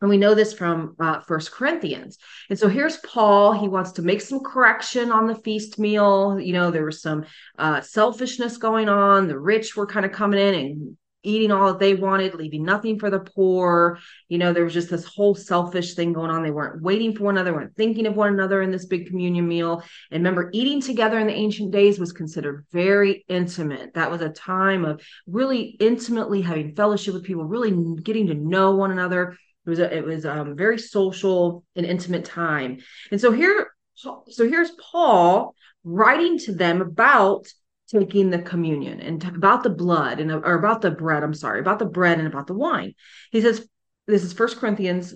and 0.00 0.08
we 0.08 0.16
know 0.16 0.34
this 0.34 0.52
from 0.52 0.96
uh, 0.98 1.20
First 1.20 1.52
Corinthians. 1.52 2.18
And 2.48 2.58
so 2.58 2.68
here's 2.68 2.96
Paul. 2.98 3.52
He 3.52 3.68
wants 3.68 3.92
to 3.92 4.02
make 4.02 4.20
some 4.20 4.40
correction 4.40 5.12
on 5.12 5.26
the 5.26 5.34
feast 5.34 5.78
meal. 5.78 6.40
You 6.40 6.54
know, 6.54 6.70
there 6.70 6.86
was 6.86 7.02
some 7.02 7.26
uh, 7.58 7.80
selfishness 7.82 8.56
going 8.56 8.88
on. 8.88 9.28
The 9.28 9.38
rich 9.38 9.76
were 9.76 9.86
kind 9.86 10.06
of 10.06 10.12
coming 10.12 10.40
in 10.40 10.54
and 10.54 10.96
eating 11.22 11.50
all 11.50 11.66
that 11.68 11.78
they 11.78 11.94
wanted, 11.94 12.34
leaving 12.34 12.62
nothing 12.62 12.98
for 12.98 13.10
the 13.10 13.20
poor. 13.20 13.98
You 14.28 14.38
know, 14.38 14.54
there 14.54 14.64
was 14.64 14.72
just 14.72 14.88
this 14.88 15.04
whole 15.04 15.34
selfish 15.34 15.94
thing 15.94 16.14
going 16.14 16.30
on. 16.30 16.42
They 16.42 16.50
weren't 16.50 16.82
waiting 16.82 17.14
for 17.14 17.24
one 17.24 17.36
another, 17.36 17.52
weren't 17.52 17.76
thinking 17.76 18.06
of 18.06 18.16
one 18.16 18.32
another 18.32 18.62
in 18.62 18.70
this 18.70 18.86
big 18.86 19.06
communion 19.06 19.46
meal. 19.46 19.82
And 20.10 20.20
remember, 20.20 20.48
eating 20.54 20.80
together 20.80 21.18
in 21.18 21.26
the 21.26 21.34
ancient 21.34 21.72
days 21.72 21.98
was 21.98 22.12
considered 22.12 22.64
very 22.72 23.26
intimate. 23.28 23.92
That 23.94 24.10
was 24.10 24.22
a 24.22 24.30
time 24.30 24.86
of 24.86 25.02
really 25.26 25.76
intimately 25.78 26.40
having 26.40 26.74
fellowship 26.74 27.12
with 27.12 27.24
people, 27.24 27.44
really 27.44 27.76
getting 28.02 28.28
to 28.28 28.34
know 28.34 28.76
one 28.76 28.90
another 28.90 29.36
it 29.66 29.70
was 29.70 29.78
a, 29.78 29.96
it 29.96 30.04
was 30.04 30.26
um 30.26 30.56
very 30.56 30.78
social 30.78 31.64
and 31.76 31.86
intimate 31.86 32.24
time. 32.24 32.78
And 33.10 33.20
so 33.20 33.32
here 33.32 33.70
so 33.94 34.24
here's 34.38 34.70
Paul 34.70 35.54
writing 35.84 36.38
to 36.38 36.54
them 36.54 36.80
about 36.80 37.46
taking 37.90 38.30
the 38.30 38.38
communion 38.38 39.00
and 39.00 39.22
about 39.24 39.62
the 39.62 39.70
blood 39.70 40.20
and 40.20 40.30
or 40.30 40.54
about 40.54 40.80
the 40.80 40.90
bread. 40.90 41.22
I'm 41.22 41.34
sorry, 41.34 41.60
about 41.60 41.78
the 41.78 41.86
bread 41.86 42.18
and 42.18 42.28
about 42.28 42.46
the 42.46 42.54
wine. 42.54 42.94
He 43.32 43.40
says, 43.40 43.66
this 44.06 44.24
is 44.24 44.32
First 44.32 44.58
Corinthians 44.58 45.14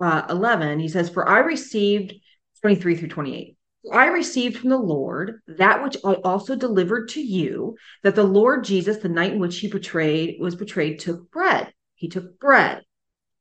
uh, 0.00 0.22
11. 0.28 0.80
He 0.80 0.88
says, 0.88 1.10
For 1.10 1.28
I 1.28 1.40
received 1.40 2.14
23 2.62 2.96
through 2.96 3.08
28. 3.08 3.56
I 3.92 4.06
received 4.06 4.58
from 4.58 4.70
the 4.70 4.78
Lord 4.78 5.40
that 5.46 5.82
which 5.82 5.96
I 6.04 6.14
also 6.14 6.56
delivered 6.56 7.10
to 7.10 7.20
you, 7.20 7.76
that 8.02 8.14
the 8.14 8.24
Lord 8.24 8.64
Jesus, 8.64 8.98
the 8.98 9.10
night 9.10 9.32
in 9.32 9.38
which 9.38 9.58
he 9.58 9.68
betrayed 9.68 10.36
was 10.40 10.54
betrayed, 10.54 11.00
took 11.00 11.30
bread. 11.30 11.72
He 11.94 12.08
took 12.08 12.38
bread. 12.38 12.82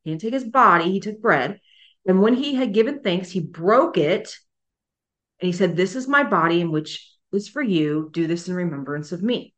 He 0.04 0.12
didn't 0.12 0.22
take 0.22 0.34
his 0.34 0.44
body, 0.44 0.92
he 0.92 1.00
took 1.00 1.22
bread. 1.22 1.60
And 2.06 2.22
when 2.22 2.34
he 2.34 2.56
had 2.56 2.74
given 2.74 3.00
thanks, 3.02 3.30
he 3.30 3.40
broke 3.40 3.98
it. 3.98 4.36
And 5.40 5.48
he 5.48 5.54
said, 5.54 5.76
This 5.76 5.96
is 5.96 6.08
my 6.08 6.24
body 6.24 6.62
in 6.62 6.72
which 6.72 7.10
is 7.32 7.48
for 7.48 7.62
you. 7.62 8.10
Do 8.12 8.28
this 8.28 8.48
in 8.48 8.56
remembrance 8.56 9.12
of 9.12 9.24
me. 9.24 9.54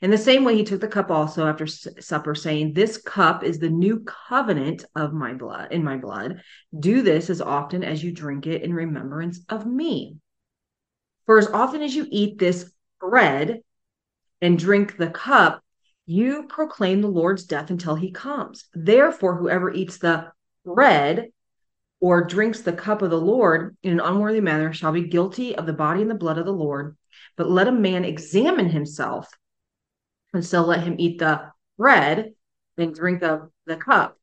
In 0.00 0.10
the 0.10 0.18
same 0.18 0.44
way, 0.44 0.56
he 0.56 0.64
took 0.64 0.80
the 0.80 0.88
cup 0.88 1.10
also 1.10 1.46
after 1.46 1.66
supper, 1.66 2.34
saying, 2.34 2.72
This 2.72 2.96
cup 2.96 3.44
is 3.44 3.58
the 3.58 3.70
new 3.70 4.00
covenant 4.00 4.84
of 4.96 5.12
my 5.12 5.34
blood, 5.34 5.72
in 5.72 5.84
my 5.84 5.96
blood. 5.96 6.42
Do 6.76 7.02
this 7.02 7.30
as 7.30 7.40
often 7.40 7.84
as 7.84 8.02
you 8.02 8.12
drink 8.12 8.46
it 8.46 8.62
in 8.62 8.74
remembrance 8.74 9.40
of 9.48 9.66
me. 9.66 10.16
For 11.26 11.38
as 11.38 11.48
often 11.48 11.82
as 11.82 11.94
you 11.94 12.06
eat 12.10 12.38
this 12.38 12.72
bread 13.00 13.60
and 14.40 14.58
drink 14.58 14.96
the 14.96 15.10
cup, 15.10 15.62
you 16.06 16.44
proclaim 16.48 17.00
the 17.00 17.08
Lord's 17.08 17.44
death 17.44 17.70
until 17.70 17.94
he 17.94 18.10
comes. 18.10 18.64
Therefore, 18.74 19.36
whoever 19.36 19.72
eats 19.72 19.98
the 19.98 20.32
bread 20.64 21.28
or 22.00 22.24
drinks 22.24 22.60
the 22.60 22.72
cup 22.72 23.02
of 23.02 23.10
the 23.10 23.20
Lord 23.20 23.76
in 23.82 23.92
an 23.92 24.00
unworthy 24.00 24.40
manner 24.40 24.72
shall 24.72 24.92
be 24.92 25.08
guilty 25.08 25.54
of 25.54 25.66
the 25.66 25.72
body 25.72 26.02
and 26.02 26.10
the 26.10 26.16
blood 26.16 26.38
of 26.38 26.46
the 26.46 26.52
Lord. 26.52 26.96
But 27.36 27.50
let 27.50 27.68
a 27.68 27.72
man 27.72 28.04
examine 28.04 28.68
himself, 28.68 29.28
and 30.34 30.44
so 30.44 30.62
let 30.62 30.82
him 30.82 30.96
eat 30.98 31.18
the 31.18 31.52
bread 31.78 32.32
and 32.76 32.94
drink 32.94 33.22
of 33.22 33.50
the 33.66 33.76
cup. 33.76 34.18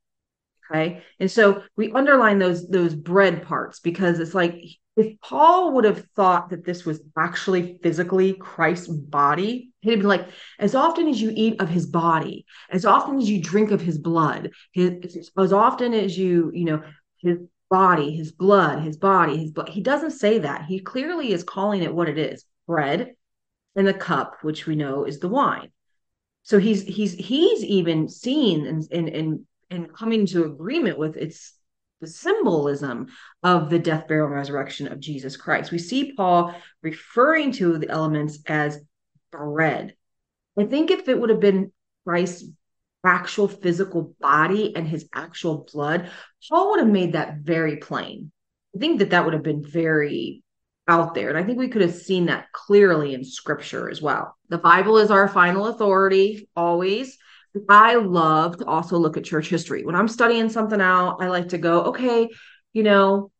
Okay. 0.70 1.02
And 1.20 1.32
so 1.32 1.64
we 1.76 1.92
underline 1.94 2.38
those 2.38 2.68
those 2.68 2.94
bread 2.94 3.44
parts 3.44 3.80
because 3.80 4.20
it's 4.20 4.36
like 4.36 4.62
if 4.96 5.20
Paul 5.22 5.74
would 5.74 5.86
have 5.86 6.06
thought 6.16 6.50
that 6.50 6.66
this 6.66 6.86
was 6.86 7.02
actually 7.18 7.80
physically 7.82 8.34
Christ's 8.34 8.88
body, 8.88 9.69
he'd 9.82 9.98
been 9.98 10.08
like, 10.08 10.28
as 10.58 10.76
often 10.76 11.08
as 11.08 11.22
you 11.22 11.32
eat 11.34 11.62
of 11.62 11.70
his 11.70 11.86
body, 11.86 12.46
as 12.70 12.86
often 12.86 13.18
as 13.18 13.30
you 13.30 13.42
drink 13.42 13.72
of 13.72 13.82
his 13.82 13.98
blood, 13.98 14.52
his, 14.72 15.30
as 15.38 15.54
often 15.54 15.94
as 15.94 16.18
you, 16.18 16.52
you 16.54 16.66
know, 16.66 16.84
his 17.18 17.38
body, 17.70 18.16
his 18.16 18.32
blood, 18.32 18.84
his 18.84 18.98
body, 18.98 19.38
his 19.38 19.52
blood. 19.52 19.70
He 19.70 19.82
doesn't 19.82 20.12
say 20.12 20.40
that. 20.40 20.66
He 20.66 20.80
clearly 20.80 21.32
is 21.32 21.44
calling 21.44 21.84
it 21.84 21.94
what 21.94 22.10
it 22.10 22.18
is 22.18 22.46
bread 22.68 23.14
and 23.76 23.88
the 23.88 23.94
cup, 23.94 24.38
which 24.42 24.66
we 24.66 24.76
know 24.76 25.06
is 25.06 25.20
the 25.20 25.30
wine. 25.30 25.70
So 26.44 26.58
he's 26.58 26.84
he's 26.84 27.14
he's 27.14 27.64
even 27.64 28.10
seen 28.10 28.66
and 28.66 28.84
and 28.92 29.10
and, 29.10 29.46
and 29.70 29.94
coming 29.94 30.26
to 30.28 30.46
agreement 30.46 30.98
with 30.98 31.16
its 31.16 31.54
the 32.02 32.08
symbolism 32.08 33.08
of 33.44 33.70
the 33.70 33.78
death, 33.78 34.08
burial, 34.08 34.28
and 34.28 34.36
resurrection 34.36 34.88
of 34.88 35.00
Jesus 35.00 35.36
Christ. 35.36 35.72
We 35.72 35.80
see 35.80 36.14
Paul 36.14 36.56
referring 36.82 37.52
to 37.54 37.78
the 37.78 37.90
elements 37.90 38.40
as 38.48 38.80
bread. 39.32 39.96
I 40.58 40.66
think 40.66 40.92
if 40.92 41.08
it 41.08 41.20
would 41.20 41.30
have 41.30 41.40
been 41.40 41.72
Christ's 42.06 42.46
actual 43.06 43.48
physical 43.48 44.16
body 44.20 44.76
and 44.76 44.88
his 44.88 45.08
actual 45.14 45.68
blood, 45.72 46.10
Paul 46.50 46.72
would 46.72 46.80
have 46.80 46.90
made 46.90 47.14
that 47.14 47.38
very 47.38 47.78
plain. 47.78 48.32
I 48.76 48.80
think 48.80 49.00
that 49.00 49.12
that 49.12 49.26
would 49.26 49.34
have 49.34 49.44
been 49.44 49.64
very 49.64 50.44
out 50.88 51.14
there. 51.14 51.30
And 51.30 51.38
I 51.38 51.44
think 51.44 51.58
we 51.58 51.70
could 51.70 51.82
have 51.82 51.96
seen 51.96 52.26
that 52.26 52.52
clearly 52.52 53.14
in 53.14 53.24
scripture 53.24 53.90
as 53.90 54.02
well. 54.02 54.36
The 54.50 54.58
Bible 54.58 54.98
is 54.98 55.12
our 55.12 55.28
final 55.28 55.68
authority 55.68 56.50
always. 56.56 57.18
I 57.70 57.96
love 57.96 58.58
to 58.58 58.66
also 58.66 58.98
look 58.98 59.18
at 59.18 59.24
church 59.24 59.50
history. 59.50 59.86
When 59.86 59.96
I'm 59.96 60.08
studying 60.08 60.50
something 60.50 60.82
out, 60.82 61.18
I 61.22 61.28
like 61.28 61.50
to 61.50 61.58
go, 61.58 61.86
okay, 61.86 62.30
you 62.74 62.84
know, 62.84 63.32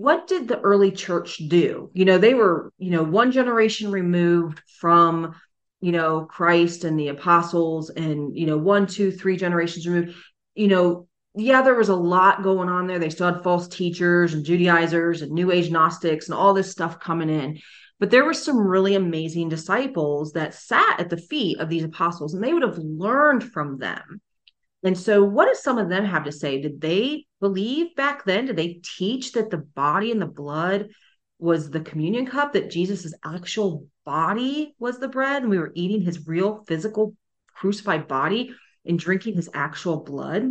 what 0.00 0.26
did 0.26 0.48
the 0.48 0.60
early 0.60 0.90
church 0.90 1.40
do? 1.48 1.90
You 1.92 2.04
know, 2.04 2.18
they 2.18 2.34
were, 2.34 2.72
you 2.78 2.90
know, 2.90 3.02
one 3.02 3.32
generation 3.32 3.90
removed 3.90 4.60
from 4.80 5.34
you 5.80 5.92
know, 5.92 6.24
Christ 6.24 6.84
and 6.84 6.98
the 6.98 7.08
apostles 7.08 7.90
and, 7.90 8.36
you 8.36 8.46
know, 8.46 8.56
one, 8.56 8.86
two, 8.86 9.12
three 9.12 9.36
generations 9.36 9.86
removed, 9.86 10.16
you 10.54 10.68
know, 10.68 11.06
yeah, 11.36 11.62
there 11.62 11.76
was 11.76 11.88
a 11.88 11.94
lot 11.94 12.42
going 12.42 12.68
on 12.68 12.86
there. 12.86 12.98
They 12.98 13.10
still 13.10 13.32
had 13.32 13.44
false 13.44 13.68
teachers 13.68 14.34
and 14.34 14.44
Judaizers 14.44 15.22
and 15.22 15.30
New 15.30 15.52
Age 15.52 15.70
Gnostics 15.70 16.26
and 16.26 16.34
all 16.34 16.52
this 16.52 16.70
stuff 16.70 16.98
coming 16.98 17.30
in. 17.30 17.58
But 18.00 18.10
there 18.10 18.24
were 18.24 18.34
some 18.34 18.58
really 18.58 18.94
amazing 18.94 19.48
disciples 19.48 20.32
that 20.32 20.54
sat 20.54 20.98
at 20.98 21.10
the 21.10 21.16
feet 21.16 21.60
of 21.60 21.68
these 21.68 21.84
apostles 21.84 22.34
and 22.34 22.42
they 22.42 22.52
would 22.52 22.62
have 22.62 22.78
learned 22.78 23.44
from 23.44 23.78
them. 23.78 24.20
And 24.84 24.96
so, 24.96 25.24
what 25.24 25.46
does 25.46 25.62
some 25.62 25.78
of 25.78 25.88
them 25.88 26.04
have 26.04 26.24
to 26.24 26.32
say? 26.32 26.60
Did 26.60 26.80
they 26.80 27.26
believe 27.40 27.96
back 27.96 28.24
then? 28.24 28.46
Did 28.46 28.56
they 28.56 28.80
teach 28.96 29.32
that 29.32 29.50
the 29.50 29.58
body 29.58 30.12
and 30.12 30.22
the 30.22 30.26
blood 30.26 30.90
was 31.38 31.70
the 31.70 31.80
communion 31.80 32.26
cup, 32.26 32.52
that 32.52 32.70
Jesus's 32.70 33.14
actual 33.24 33.86
body 34.04 34.74
was 34.78 34.98
the 34.98 35.08
bread 35.08 35.42
and 35.42 35.50
we 35.50 35.58
were 35.58 35.72
eating 35.74 36.00
his 36.00 36.26
real 36.26 36.64
physical 36.66 37.14
crucified 37.54 38.08
body 38.08 38.54
and 38.84 38.98
drinking 38.98 39.34
his 39.34 39.50
actual 39.54 39.98
blood. 39.98 40.50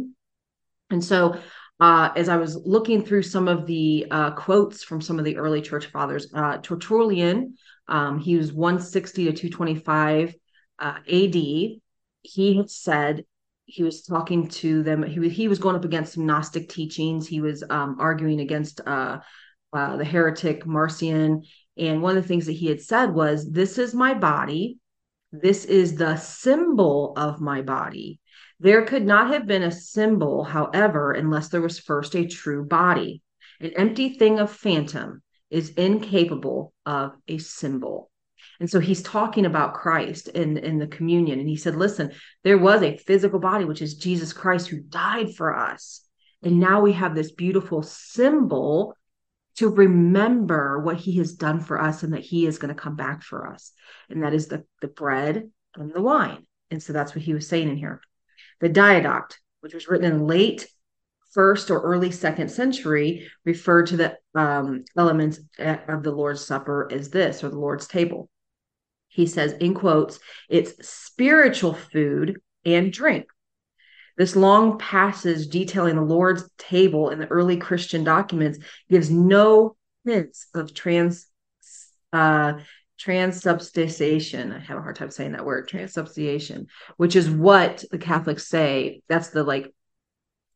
And 0.89 1.03
so, 1.03 1.39
uh, 1.79 2.10
as 2.15 2.27
I 2.29 2.38
was 2.38 2.55
looking 2.55 3.03
through 3.03 3.24
some 3.24 3.48
of 3.48 3.65
the 3.65 4.07
uh, 4.10 4.31
quotes 4.31 4.84
from 4.84 5.01
some 5.01 5.19
of 5.19 5.25
the 5.25 5.38
early 5.38 5.62
church 5.62 5.88
fathers, 5.88 6.31
uh, 6.34 6.57
Tertullian, 6.57 7.55
um, 7.88 8.19
he 8.19 8.36
was 8.36 8.51
160 8.51 9.25
to 9.25 9.31
225 9.31 10.34
uh, 10.79 10.86
AD. 10.86 11.36
He 12.24 12.63
said 12.67 13.25
he 13.67 13.83
was 13.83 14.01
talking 14.01 14.47
to 14.47 14.81
them. 14.81 15.03
He, 15.03 15.27
he 15.29 15.47
was 15.50 15.59
going 15.59 15.75
up 15.75 15.83
against 15.83 16.13
some 16.13 16.25
Gnostic 16.25 16.69
teachings. 16.69 17.27
He 17.27 17.41
was 17.41 17.63
um, 17.69 17.97
arguing 18.00 18.39
against 18.39 18.79
uh, 18.88 19.19
uh, 19.74 19.97
the 19.97 20.05
heretic 20.05 20.65
Marcion, 20.65 21.43
and 21.77 22.01
one 22.01 22.15
of 22.15 22.24
the 22.24 22.27
things 22.27 22.45
that 22.45 22.53
he 22.53 22.67
had 22.67 22.81
said 22.81 23.13
was, 23.13 23.51
This 23.51 23.77
is 23.77 23.93
my 23.93 24.13
body. 24.13 24.79
This 25.33 25.65
is 25.65 25.95
the 25.95 26.15
symbol 26.15 27.13
of 27.17 27.41
my 27.41 27.62
body. 27.62 28.21
There 28.62 28.86
could 28.86 29.05
not 29.05 29.33
have 29.33 29.45
been 29.45 29.63
a 29.63 29.71
symbol, 29.71 30.45
however, 30.45 31.12
unless 31.12 31.50
there 31.50 31.62
was 31.62 31.77
first 31.77 32.15
a 32.15 32.25
true 32.25 32.65
body. 32.65 33.21
An 33.59 33.71
empty 33.75 34.17
thing 34.17 34.39
of 34.39 34.50
phantom 34.50 35.21
is 35.50 35.71
incapable 35.71 36.74
of 36.86 37.17
a 37.27 37.38
symbol. 37.38 38.09
And 38.59 38.69
so 38.69 38.79
he's 38.79 39.03
talking 39.03 39.45
about 39.45 39.75
Christ 39.75 40.29
in, 40.29 40.57
in 40.57 40.79
the 40.79 40.87
communion. 40.87 41.39
And 41.39 41.47
he 41.47 41.55
said, 41.55 41.75
Listen, 41.75 42.11
there 42.43 42.57
was 42.57 42.81
a 42.81 42.97
physical 42.97 43.39
body, 43.39 43.65
which 43.65 43.81
is 43.81 43.95
Jesus 43.95 44.33
Christ, 44.33 44.67
who 44.67 44.79
died 44.79 45.35
for 45.35 45.55
us. 45.55 46.01
And 46.43 46.59
now 46.59 46.81
we 46.81 46.93
have 46.93 47.15
this 47.15 47.31
beautiful 47.31 47.83
symbol 47.83 48.95
to 49.57 49.69
remember 49.69 50.79
what 50.79 50.97
he 50.97 51.17
has 51.17 51.33
done 51.33 51.59
for 51.59 51.81
us 51.81 52.03
and 52.03 52.13
that 52.13 52.23
he 52.23 52.45
is 52.45 52.59
going 52.59 52.73
to 52.73 52.79
come 52.79 52.95
back 52.95 53.23
for 53.23 53.51
us. 53.51 53.71
And 54.09 54.23
that 54.23 54.33
is 54.33 54.47
the, 54.47 54.63
the 54.81 54.87
bread 54.87 55.49
and 55.75 55.93
the 55.93 56.01
wine. 56.01 56.45
And 56.69 56.81
so 56.81 56.93
that's 56.93 57.15
what 57.15 57.23
he 57.23 57.33
was 57.33 57.47
saying 57.47 57.69
in 57.69 57.77
here. 57.77 58.01
The 58.59 58.69
diadoct, 58.69 59.33
which 59.61 59.73
was 59.73 59.87
written 59.87 60.11
in 60.11 60.27
late 60.27 60.67
first 61.33 61.71
or 61.71 61.81
early 61.81 62.11
second 62.11 62.49
century, 62.49 63.27
referred 63.45 63.87
to 63.87 63.97
the 63.97 64.17
um, 64.35 64.85
elements 64.95 65.39
of 65.59 66.03
the 66.03 66.11
Lord's 66.11 66.45
Supper 66.45 66.87
as 66.91 67.09
this 67.09 67.43
or 67.43 67.49
the 67.49 67.59
Lord's 67.59 67.87
table. 67.87 68.29
He 69.17 69.25
says, 69.25 69.53
in 69.53 69.74
quotes, 69.74 70.19
it's 70.47 70.88
spiritual 70.88 71.74
food 71.74 72.39
and 72.63 72.93
drink 72.93 73.25
this 74.17 74.36
long 74.36 74.77
passage 74.77 75.47
detailing 75.47 75.95
the 75.95 76.01
Lord's 76.01 76.47
table 76.57 77.09
in 77.09 77.19
the 77.19 77.27
early 77.27 77.57
Christian 77.57 78.03
documents 78.03 78.59
gives 78.89 79.09
no 79.09 79.75
hints 80.05 80.47
of 80.53 80.74
trans 80.74 81.27
uh, 82.12 82.53
transubstantiation. 83.00 84.51
I 84.51 84.59
have 84.59 84.77
a 84.77 84.81
hard 84.81 84.95
time 84.95 85.12
saying 85.12 85.33
that 85.33 85.45
word, 85.45 85.67
transubstantiation, 85.67 86.67
which 86.97 87.15
is 87.15 87.29
what 87.29 87.83
the 87.91 88.00
Catholics 88.00 88.47
say. 88.47 89.01
That's 89.07 89.29
the 89.29 89.43
like 89.43 89.74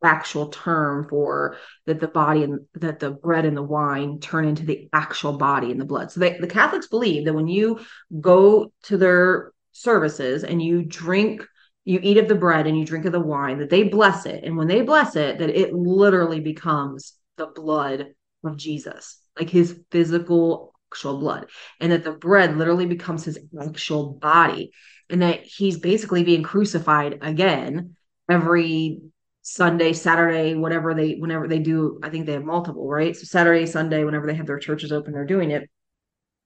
actual 0.03 0.47
term 0.47 1.07
for 1.07 1.57
that 1.85 1.99
the 1.99 2.07
body 2.07 2.43
and 2.43 2.61
that 2.75 2.99
the 2.99 3.11
bread 3.11 3.45
and 3.45 3.55
the 3.55 3.63
wine 3.63 4.19
turn 4.19 4.45
into 4.45 4.65
the 4.65 4.89
actual 4.93 5.37
body 5.37 5.71
and 5.71 5.79
the 5.79 5.85
blood. 5.85 6.11
So 6.11 6.19
they, 6.19 6.37
the 6.37 6.47
Catholics 6.47 6.87
believe 6.87 7.25
that 7.25 7.33
when 7.33 7.47
you 7.47 7.79
go 8.19 8.71
to 8.83 8.97
their 8.97 9.51
services 9.71 10.43
and 10.43 10.61
you 10.61 10.83
drink 10.83 11.43
you 11.83 11.99
eat 12.03 12.17
of 12.17 12.27
the 12.27 12.35
bread 12.35 12.67
and 12.67 12.77
you 12.77 12.85
drink 12.85 13.05
of 13.05 13.11
the 13.11 13.19
wine, 13.19 13.57
that 13.57 13.69
they 13.69 13.83
bless 13.83 14.25
it. 14.25 14.43
And 14.43 14.55
when 14.55 14.67
they 14.67 14.81
bless 14.81 15.15
it, 15.15 15.39
that 15.39 15.49
it 15.49 15.73
literally 15.73 16.39
becomes 16.39 17.13
the 17.37 17.47
blood 17.47 18.13
of 18.43 18.57
Jesus, 18.57 19.19
like 19.37 19.49
his 19.49 19.79
physical 19.89 20.73
actual 20.91 21.17
blood. 21.17 21.47
And 21.79 21.91
that 21.91 22.03
the 22.03 22.11
bread 22.11 22.57
literally 22.57 22.85
becomes 22.85 23.25
his 23.25 23.39
actual 23.59 24.13
body. 24.13 24.71
And 25.09 25.23
that 25.23 25.43
he's 25.43 25.79
basically 25.79 26.23
being 26.23 26.43
crucified 26.43 27.19
again 27.21 27.95
every 28.29 29.01
Sunday, 29.41 29.93
Saturday, 29.93 30.55
whatever 30.55 30.93
they 30.93 31.15
whenever 31.15 31.47
they 31.47 31.59
do, 31.59 31.99
I 32.03 32.09
think 32.09 32.25
they 32.25 32.33
have 32.33 32.43
multiple, 32.43 32.87
right? 32.87 33.15
So 33.15 33.23
Saturday, 33.23 33.65
Sunday, 33.65 34.03
whenever 34.03 34.27
they 34.27 34.35
have 34.35 34.47
their 34.47 34.59
churches 34.59 34.91
open, 34.91 35.13
they're 35.13 35.25
doing 35.25 35.51
it. 35.51 35.69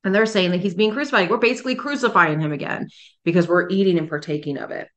And 0.04 0.14
they're 0.14 0.25
saying 0.25 0.52
that 0.52 0.62
he's 0.62 0.75
being 0.75 0.94
crucified. 0.94 1.30
We're 1.30 1.38
basically 1.38 1.75
crucifying 1.75 2.40
him 2.40 2.52
again 2.52 2.90
because 3.24 3.48
we're 3.48 3.70
eating 3.70 3.98
and 3.98 4.08
partaking 4.08 4.58
of 4.58 4.72
it. 4.72 4.88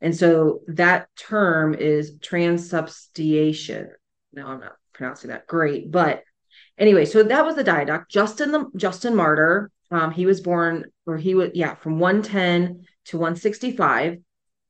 And 0.00 0.16
so 0.16 0.60
that 0.68 1.08
term 1.16 1.74
is 1.74 2.18
transubstantiation. 2.20 3.90
No, 4.32 4.46
I'm 4.46 4.60
not 4.60 4.76
pronouncing 4.92 5.30
that 5.30 5.46
great, 5.46 5.90
but 5.90 6.22
anyway, 6.76 7.04
so 7.04 7.22
that 7.22 7.44
was 7.44 7.56
the 7.56 7.64
diadoc. 7.64 8.08
Justin 8.08 8.52
the 8.52 8.70
Justin 8.76 9.14
Martyr, 9.14 9.70
um, 9.90 10.10
he 10.10 10.26
was 10.26 10.40
born, 10.40 10.86
or 11.06 11.16
he 11.16 11.34
was, 11.34 11.50
yeah, 11.54 11.74
from 11.74 11.98
110 11.98 12.84
to 13.06 13.18
165. 13.18 14.18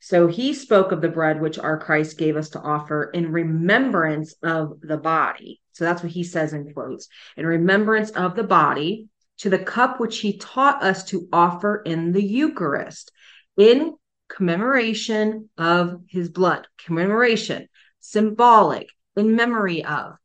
So 0.04 0.26
he 0.26 0.52
spoke 0.52 0.92
of 0.92 1.00
the 1.00 1.08
bread 1.08 1.40
which 1.40 1.58
our 1.58 1.78
Christ 1.78 2.18
gave 2.18 2.36
us 2.36 2.50
to 2.50 2.60
offer 2.60 3.04
in 3.04 3.32
remembrance 3.32 4.34
of 4.42 4.78
the 4.82 4.98
body. 4.98 5.62
So 5.72 5.84
that's 5.84 6.02
what 6.02 6.12
he 6.12 6.24
says 6.24 6.52
in 6.52 6.74
quotes 6.74 7.08
in 7.38 7.46
remembrance 7.46 8.10
of 8.10 8.36
the 8.36 8.44
body, 8.44 9.08
to 9.38 9.48
the 9.48 9.58
cup 9.58 10.00
which 10.00 10.18
he 10.18 10.36
taught 10.36 10.82
us 10.82 11.04
to 11.04 11.26
offer 11.32 11.80
in 11.86 12.12
the 12.12 12.22
Eucharist, 12.22 13.12
in 13.56 13.94
commemoration 14.28 15.48
of 15.56 16.02
his 16.10 16.28
blood. 16.28 16.68
Commemoration, 16.84 17.70
symbolic, 18.00 18.88
in 19.16 19.34
memory 19.34 19.86
of. 19.86 20.16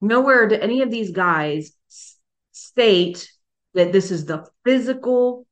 Nowhere 0.00 0.48
do 0.48 0.56
any 0.56 0.82
of 0.82 0.90
these 0.90 1.12
guys 1.12 1.70
state 2.50 3.30
that 3.74 3.92
this 3.92 4.10
is 4.10 4.24
the 4.24 4.48
physical 4.64 5.46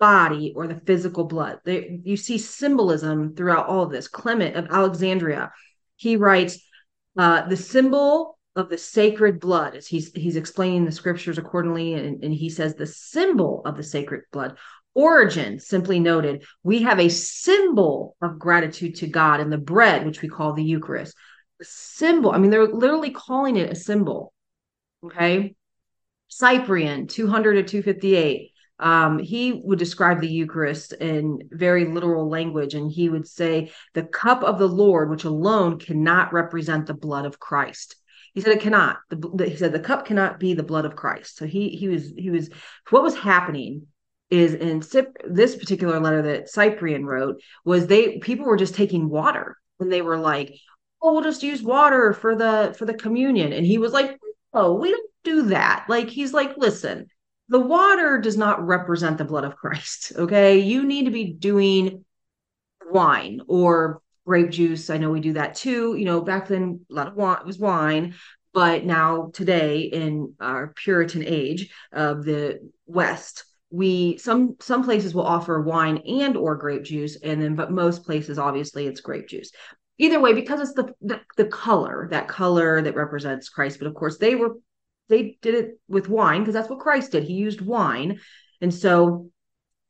body 0.00 0.52
or 0.56 0.66
the 0.66 0.80
physical 0.80 1.24
blood. 1.24 1.60
You 1.64 2.16
see 2.16 2.38
symbolism 2.38 3.36
throughout 3.36 3.66
all 3.66 3.84
of 3.84 3.92
this. 3.92 4.08
Clement 4.08 4.56
of 4.56 4.66
Alexandria, 4.70 5.52
he 5.96 6.16
writes, 6.16 6.58
uh, 7.16 7.46
the 7.46 7.56
symbol 7.56 8.38
of 8.56 8.68
the 8.68 8.78
sacred 8.78 9.38
blood 9.38 9.76
as 9.76 9.86
he's 9.86 10.12
he's 10.12 10.34
explaining 10.34 10.84
the 10.84 10.90
scriptures 10.90 11.38
accordingly 11.38 11.94
and, 11.94 12.24
and 12.24 12.34
he 12.34 12.50
says 12.50 12.74
the 12.74 12.86
symbol 12.86 13.62
of 13.64 13.76
the 13.76 13.82
sacred 13.82 14.22
blood 14.32 14.56
Origen 14.94 15.60
simply 15.60 16.00
noted, 16.00 16.44
we 16.62 16.82
have 16.82 16.98
a 16.98 17.08
symbol 17.08 18.16
of 18.20 18.38
gratitude 18.38 18.96
to 18.96 19.06
God 19.06 19.40
in 19.40 19.50
the 19.50 19.58
bread, 19.58 20.04
which 20.04 20.20
we 20.20 20.28
call 20.28 20.52
the 20.52 20.64
Eucharist. 20.64 21.16
The 21.58 21.64
symbol, 21.64 22.32
I 22.32 22.38
mean, 22.38 22.50
they're 22.50 22.66
literally 22.66 23.10
calling 23.10 23.56
it 23.56 23.70
a 23.70 23.76
symbol. 23.76 24.32
Okay. 25.04 25.54
Cyprian, 26.28 27.06
200 27.06 27.54
to 27.54 27.62
258. 27.62 28.50
Um, 28.80 29.18
he 29.18 29.52
would 29.52 29.78
describe 29.78 30.20
the 30.20 30.28
Eucharist 30.28 30.94
in 30.94 31.48
very 31.50 31.84
literal 31.84 32.28
language, 32.28 32.74
and 32.74 32.90
he 32.90 33.08
would 33.08 33.28
say, 33.28 33.72
The 33.94 34.04
cup 34.04 34.42
of 34.42 34.58
the 34.58 34.68
Lord, 34.68 35.10
which 35.10 35.24
alone 35.24 35.78
cannot 35.78 36.32
represent 36.32 36.86
the 36.86 36.94
blood 36.94 37.26
of 37.26 37.38
Christ. 37.38 37.96
He 38.32 38.40
said 38.40 38.52
it 38.52 38.60
cannot. 38.60 38.98
The, 39.08 39.16
the, 39.16 39.48
he 39.48 39.56
said 39.56 39.72
the 39.72 39.80
cup 39.80 40.06
cannot 40.06 40.38
be 40.38 40.54
the 40.54 40.62
blood 40.62 40.84
of 40.84 40.96
Christ. 40.96 41.36
So 41.36 41.46
he 41.46 41.70
he 41.70 41.88
was 41.88 42.12
he 42.16 42.30
was 42.30 42.48
what 42.90 43.02
was 43.02 43.16
happening 43.16 43.86
is 44.30 44.54
in 44.54 44.82
this 45.28 45.56
particular 45.56 45.98
letter 45.98 46.22
that 46.22 46.48
Cyprian 46.48 47.04
wrote 47.04 47.42
was 47.64 47.86
they 47.86 48.18
people 48.18 48.46
were 48.46 48.56
just 48.56 48.76
taking 48.76 49.08
water 49.08 49.56
and 49.80 49.90
they 49.90 50.02
were 50.02 50.18
like, 50.18 50.54
"Oh, 51.02 51.14
we'll 51.14 51.22
just 51.22 51.42
use 51.42 51.62
water 51.62 52.12
for 52.12 52.36
the 52.36 52.74
for 52.78 52.86
the 52.86 52.94
communion," 52.94 53.52
and 53.52 53.66
he 53.66 53.78
was 53.78 53.92
like, 53.92 54.18
"Oh, 54.54 54.74
we 54.74 54.90
don't 54.92 55.10
do 55.24 55.42
that." 55.46 55.86
Like 55.88 56.08
he's 56.08 56.32
like, 56.32 56.56
"Listen, 56.56 57.08
the 57.50 57.60
water 57.60 58.18
does 58.18 58.36
not 58.36 58.64
represent 58.64 59.18
the 59.18 59.24
blood 59.24 59.44
of 59.44 59.56
Christ. 59.56 60.12
Okay, 60.16 60.60
you 60.60 60.84
need 60.84 61.04
to 61.04 61.10
be 61.10 61.32
doing 61.32 62.04
wine 62.90 63.40
or 63.48 64.00
grape 64.24 64.50
juice. 64.50 64.88
I 64.88 64.96
know 64.96 65.10
we 65.10 65.20
do 65.20 65.34
that 65.34 65.56
too. 65.56 65.96
You 65.96 66.04
know, 66.04 66.20
back 66.20 66.48
then 66.48 66.86
a 66.90 66.94
lot 66.94 67.08
of 67.08 67.14
wine 67.16 67.44
was 67.44 67.58
wine, 67.58 68.14
but 68.54 68.84
now 68.84 69.30
today 69.34 69.80
in 69.80 70.34
our 70.40 70.68
Puritan 70.68 71.24
age 71.26 71.70
of 71.92 72.24
the 72.24 72.70
West, 72.86 73.44
we 73.70 74.16
some 74.18 74.56
some 74.60 74.84
places 74.84 75.14
will 75.14 75.26
offer 75.26 75.60
wine 75.60 75.98
and 76.06 76.36
or 76.36 76.56
grape 76.56 76.84
juice 76.84 77.16
and 77.22 77.40
then 77.40 77.54
but 77.54 77.70
most 77.70 78.04
places 78.04 78.36
obviously 78.36 78.86
it's 78.86 79.00
grape 79.00 79.28
juice 79.28 79.52
either 79.98 80.18
way 80.18 80.32
because 80.32 80.60
it's 80.60 80.72
the, 80.72 80.92
the 81.02 81.20
the, 81.36 81.44
color 81.44 82.08
that 82.10 82.26
color 82.26 82.82
that 82.82 82.96
represents 82.96 83.48
christ 83.48 83.78
but 83.78 83.86
of 83.86 83.94
course 83.94 84.18
they 84.18 84.34
were 84.34 84.56
they 85.10 85.36
did 85.42 85.54
it 85.54 85.80
with 85.88 86.08
wine 86.08 86.40
because 86.40 86.54
that's 86.54 86.70
what 86.70 86.78
christ 86.78 87.12
did 87.12 87.24
he 87.24 87.34
used 87.34 87.60
wine 87.60 88.18
and 88.60 88.72
so 88.72 89.30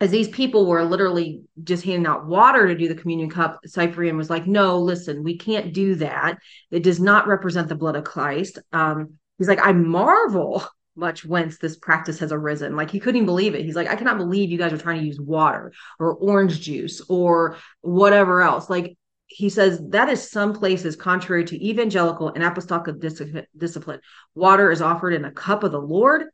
as 0.00 0.10
these 0.10 0.28
people 0.28 0.66
were 0.66 0.82
literally 0.82 1.42
just 1.62 1.84
handing 1.84 2.06
out 2.06 2.26
water 2.26 2.66
to 2.66 2.74
do 2.74 2.88
the 2.88 2.94
communion 2.94 3.30
cup 3.30 3.60
cyprian 3.66 4.16
was 4.16 4.30
like 4.30 4.46
no 4.46 4.78
listen 4.78 5.22
we 5.22 5.38
can't 5.38 5.72
do 5.72 5.94
that 5.94 6.38
it 6.70 6.82
does 6.82 6.98
not 6.98 7.28
represent 7.28 7.68
the 7.68 7.76
blood 7.76 7.94
of 7.94 8.04
christ 8.04 8.58
um 8.72 9.14
he's 9.38 9.48
like 9.48 9.64
i 9.64 9.72
marvel 9.72 10.64
much 10.96 11.24
whence 11.24 11.58
this 11.58 11.76
practice 11.76 12.18
has 12.18 12.30
arisen. 12.30 12.76
Like 12.76 12.90
he 12.90 13.00
couldn't 13.00 13.24
believe 13.24 13.54
it. 13.54 13.64
He's 13.64 13.74
like, 13.74 13.88
I 13.88 13.96
cannot 13.96 14.18
believe 14.18 14.50
you 14.50 14.58
guys 14.58 14.72
are 14.72 14.78
trying 14.78 15.00
to 15.00 15.06
use 15.06 15.20
water 15.20 15.72
or 15.98 16.14
orange 16.14 16.60
juice 16.60 17.00
or 17.08 17.56
whatever 17.80 18.42
else. 18.42 18.68
Like 18.68 18.96
he 19.32 19.48
says, 19.48 19.80
that 19.90 20.08
is 20.08 20.28
some 20.28 20.52
places 20.52 20.96
contrary 20.96 21.44
to 21.44 21.64
evangelical 21.64 22.28
and 22.30 22.42
apostolic 22.42 22.98
discipline. 22.98 24.00
Water 24.34 24.72
is 24.72 24.82
offered 24.82 25.14
in 25.14 25.24
a 25.24 25.30
cup 25.30 25.62
of 25.62 25.70
the 25.70 25.80
Lord, 25.80 26.24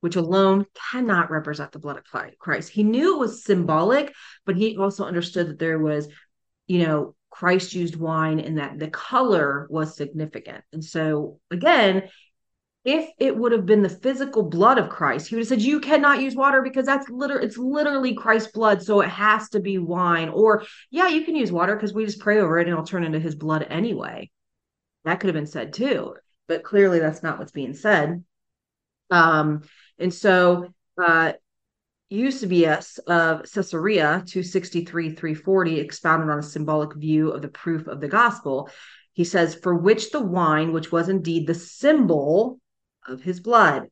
which 0.00 0.16
alone 0.16 0.66
cannot 0.90 1.30
represent 1.30 1.72
the 1.72 1.78
blood 1.78 1.96
of 1.96 2.04
Christ. 2.38 2.68
He 2.68 2.82
knew 2.82 3.16
it 3.16 3.20
was 3.20 3.42
symbolic, 3.42 4.12
but 4.44 4.56
he 4.56 4.76
also 4.76 5.04
understood 5.04 5.48
that 5.48 5.58
there 5.58 5.78
was, 5.78 6.08
you 6.66 6.86
know, 6.86 7.14
Christ 7.30 7.74
used 7.74 7.96
wine 7.96 8.38
and 8.38 8.58
that 8.58 8.78
the 8.78 8.90
color 8.90 9.66
was 9.70 9.96
significant. 9.96 10.62
And 10.74 10.84
so 10.84 11.40
again, 11.50 12.10
if 12.84 13.08
it 13.18 13.36
would 13.36 13.52
have 13.52 13.64
been 13.64 13.82
the 13.82 13.88
physical 13.88 14.42
blood 14.42 14.76
of 14.76 14.88
Christ, 14.88 15.28
he 15.28 15.36
would 15.36 15.42
have 15.42 15.48
said, 15.48 15.62
You 15.62 15.80
cannot 15.80 16.20
use 16.20 16.34
water 16.34 16.62
because 16.62 16.86
that's 16.86 17.08
literally 17.08 17.46
it's 17.46 17.58
literally 17.58 18.14
Christ's 18.14 18.50
blood, 18.50 18.82
so 18.82 19.00
it 19.00 19.08
has 19.08 19.48
to 19.50 19.60
be 19.60 19.78
wine. 19.78 20.28
Or, 20.28 20.64
yeah, 20.90 21.08
you 21.08 21.24
can 21.24 21.36
use 21.36 21.52
water 21.52 21.76
because 21.76 21.92
we 21.92 22.04
just 22.04 22.20
pray 22.20 22.38
over 22.38 22.58
it 22.58 22.62
and 22.62 22.72
it'll 22.72 22.84
turn 22.84 23.04
into 23.04 23.20
his 23.20 23.36
blood 23.36 23.66
anyway. 23.68 24.30
That 25.04 25.20
could 25.20 25.28
have 25.28 25.34
been 25.34 25.46
said 25.46 25.72
too, 25.72 26.14
but 26.48 26.64
clearly 26.64 26.98
that's 26.98 27.22
not 27.22 27.38
what's 27.38 27.52
being 27.52 27.74
said. 27.74 28.24
Um, 29.10 29.62
and 29.98 30.12
so 30.12 30.68
uh 31.02 31.32
Eusebius 32.12 32.98
of 32.98 33.50
Caesarea 33.50 34.22
263 34.26 35.14
340 35.14 35.80
expounded 35.80 36.28
on 36.28 36.40
a 36.40 36.42
symbolic 36.42 36.94
view 36.94 37.30
of 37.30 37.40
the 37.40 37.48
proof 37.48 37.86
of 37.86 38.00
the 38.02 38.08
gospel. 38.08 38.68
He 39.14 39.24
says, 39.24 39.54
For 39.54 39.74
which 39.74 40.10
the 40.10 40.20
wine, 40.20 40.72
which 40.72 40.92
was 40.92 41.08
indeed 41.08 41.46
the 41.46 41.54
symbol 41.54 42.60
of 43.06 43.22
his 43.22 43.40
blood. 43.40 43.88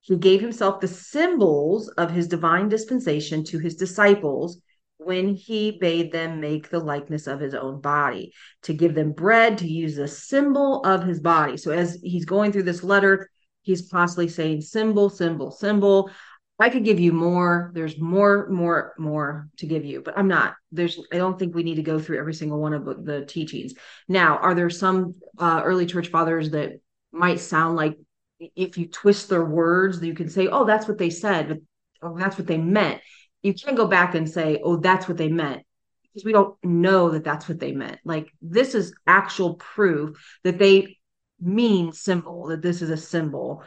He 0.00 0.16
gave 0.16 0.40
himself 0.40 0.80
the 0.80 0.88
symbols 0.88 1.88
of 1.88 2.10
his 2.10 2.26
divine 2.26 2.68
dispensation 2.68 3.44
to 3.44 3.58
his 3.58 3.76
disciples 3.76 4.60
when 4.98 5.34
he 5.34 5.78
bade 5.80 6.12
them 6.12 6.40
make 6.40 6.70
the 6.70 6.78
likeness 6.78 7.26
of 7.26 7.40
his 7.40 7.54
own 7.54 7.80
body, 7.80 8.32
to 8.62 8.72
give 8.72 8.94
them 8.94 9.12
bread, 9.12 9.58
to 9.58 9.68
use 9.68 9.96
the 9.96 10.08
symbol 10.08 10.80
of 10.84 11.04
his 11.04 11.20
body. 11.20 11.56
So 11.56 11.70
as 11.70 11.98
he's 12.02 12.24
going 12.24 12.52
through 12.52 12.64
this 12.64 12.84
letter, 12.84 13.28
he's 13.62 13.88
constantly 13.90 14.28
saying 14.28 14.62
symbol, 14.62 15.08
symbol, 15.08 15.50
symbol. 15.50 16.10
I 16.58 16.68
could 16.68 16.84
give 16.84 17.00
you 17.00 17.12
more. 17.12 17.72
There's 17.74 17.98
more, 17.98 18.48
more, 18.48 18.94
more 18.98 19.48
to 19.58 19.66
give 19.66 19.84
you, 19.84 20.02
but 20.02 20.16
I'm 20.16 20.28
not. 20.28 20.54
There's. 20.70 21.00
I 21.12 21.16
don't 21.16 21.38
think 21.38 21.54
we 21.54 21.64
need 21.64 21.76
to 21.76 21.82
go 21.82 21.98
through 21.98 22.18
every 22.18 22.34
single 22.34 22.60
one 22.60 22.72
of 22.72 22.84
the 23.04 23.24
teachings. 23.24 23.74
Now, 24.08 24.36
are 24.38 24.54
there 24.54 24.70
some 24.70 25.16
uh, 25.38 25.62
early 25.64 25.86
church 25.86 26.08
fathers 26.08 26.50
that 26.50 26.74
might 27.10 27.40
sound 27.40 27.74
like 27.74 27.98
if 28.56 28.78
you 28.78 28.86
twist 28.88 29.28
their 29.28 29.44
words, 29.44 30.02
you 30.02 30.14
can 30.14 30.28
say, 30.28 30.48
oh, 30.48 30.64
that's 30.64 30.88
what 30.88 30.98
they 30.98 31.10
said, 31.10 31.48
but 31.48 31.58
oh, 32.02 32.18
that's 32.18 32.38
what 32.38 32.46
they 32.46 32.58
meant. 32.58 33.00
You 33.42 33.54
can't 33.54 33.76
go 33.76 33.86
back 33.86 34.14
and 34.14 34.28
say, 34.28 34.60
oh, 34.62 34.76
that's 34.76 35.08
what 35.08 35.16
they 35.16 35.28
meant 35.28 35.64
because 36.12 36.24
we 36.24 36.32
don't 36.32 36.56
know 36.62 37.10
that 37.10 37.24
that's 37.24 37.48
what 37.48 37.58
they 37.58 37.72
meant. 37.72 37.98
Like 38.04 38.32
this 38.40 38.74
is 38.74 38.94
actual 39.06 39.54
proof 39.54 40.16
that 40.44 40.58
they 40.58 40.98
mean 41.40 41.92
symbol, 41.92 42.46
that 42.48 42.62
this 42.62 42.82
is 42.82 42.90
a 42.90 42.96
symbol. 42.96 43.64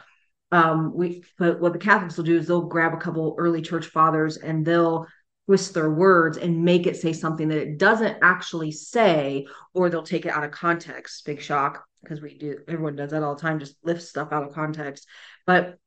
Um, 0.52 0.94
we 0.94 1.24
but 1.38 1.60
what 1.60 1.72
the 1.72 1.78
Catholics 1.78 2.16
will 2.16 2.24
do 2.24 2.38
is 2.38 2.46
they'll 2.46 2.62
grab 2.62 2.94
a 2.94 2.98
couple 2.98 3.34
early 3.38 3.62
church 3.62 3.86
fathers 3.86 4.36
and 4.36 4.64
they'll 4.64 5.06
twist 5.46 5.74
their 5.74 5.90
words 5.90 6.38
and 6.38 6.64
make 6.64 6.86
it 6.86 6.96
say 6.96 7.12
something 7.12 7.48
that 7.48 7.58
it 7.58 7.78
doesn't 7.78 8.18
actually 8.22 8.72
say, 8.72 9.46
or 9.74 9.90
they'll 9.90 10.02
take 10.02 10.26
it 10.26 10.32
out 10.32 10.44
of 10.44 10.50
context. 10.50 11.24
Big 11.24 11.40
shock 11.40 11.84
because 12.02 12.20
we 12.20 12.36
do 12.36 12.58
everyone 12.68 12.96
does 12.96 13.10
that 13.10 13.22
all 13.22 13.34
the 13.34 13.40
time 13.40 13.58
just 13.58 13.76
lift 13.84 14.02
stuff 14.02 14.32
out 14.32 14.44
of 14.44 14.52
context. 14.54 15.06
But 15.46 15.78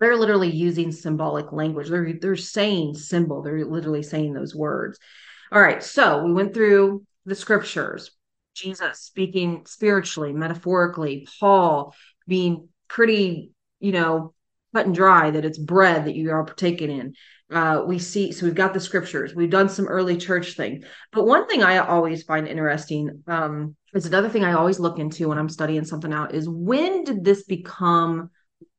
they're 0.00 0.16
literally 0.16 0.50
using 0.50 0.92
symbolic 0.92 1.52
language. 1.52 1.88
They're 1.88 2.12
they're 2.20 2.36
saying 2.36 2.94
symbol. 2.94 3.42
They're 3.42 3.64
literally 3.64 4.02
saying 4.02 4.34
those 4.34 4.54
words. 4.54 4.98
All 5.52 5.60
right 5.60 5.82
so 5.82 6.24
we 6.24 6.32
went 6.32 6.54
through 6.54 7.04
the 7.26 7.34
scriptures. 7.34 8.10
Jesus 8.54 9.00
speaking 9.00 9.64
spiritually 9.66 10.32
metaphorically 10.32 11.26
paul 11.40 11.94
being 12.28 12.68
pretty 12.88 13.50
you 13.80 13.90
know 13.92 14.32
cut 14.74 14.86
and 14.86 14.94
dry 14.94 15.30
that 15.30 15.44
it's 15.44 15.58
bread 15.58 16.04
that 16.04 16.14
you 16.14 16.30
are 16.30 16.44
partaking 16.44 16.90
in 16.90 17.14
uh, 17.52 17.82
we 17.86 17.98
see 17.98 18.32
so 18.32 18.46
we've 18.46 18.54
got 18.54 18.74
the 18.74 18.80
scriptures 18.80 19.34
we've 19.34 19.50
done 19.50 19.68
some 19.68 19.86
early 19.86 20.16
church 20.16 20.56
thing 20.56 20.82
but 21.12 21.26
one 21.26 21.46
thing 21.46 21.62
i 21.62 21.78
always 21.78 22.22
find 22.22 22.48
interesting 22.48 23.22
um, 23.26 23.76
is 23.94 24.06
another 24.06 24.28
thing 24.28 24.44
i 24.44 24.52
always 24.52 24.80
look 24.80 24.98
into 24.98 25.28
when 25.28 25.38
i'm 25.38 25.48
studying 25.48 25.84
something 25.84 26.12
out 26.12 26.34
is 26.34 26.48
when 26.48 27.04
did 27.04 27.22
this 27.24 27.44
become 27.44 28.30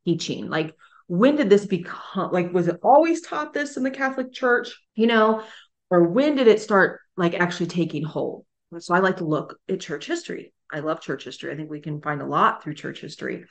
teaching 0.06 0.50
like 0.50 0.76
when 1.08 1.36
did 1.36 1.50
this 1.50 1.66
become 1.66 2.32
like 2.32 2.52
was 2.54 2.68
it 2.68 2.80
always 2.84 3.22
taught 3.22 3.54
this 3.54 3.78
in 3.78 3.84
the 3.84 3.92
Catholic 3.92 4.34
Church, 4.34 4.76
you 4.96 5.08
know, 5.08 5.44
or 5.90 6.04
when 6.08 6.36
did 6.36 6.48
it 6.48 6.62
start 6.62 7.02
like 7.16 7.36
actually 7.36 7.68
taking 7.68 8.04
hold? 8.04 8.46
So 8.80 8.94
I 8.94 9.00
like 9.00 9.18
to 9.18 9.26
look 9.26 9.58
at 9.70 9.80
church 9.80 10.08
history. 10.08 10.54
I 10.72 10.80
love 10.80 11.02
church 11.02 11.24
history. 11.24 11.52
I 11.52 11.56
think 11.56 11.70
we 11.70 11.80
can 11.80 12.02
find 12.02 12.22
a 12.22 12.26
lot 12.26 12.64
through 12.64 12.74
church 12.74 13.02
history. 13.02 13.46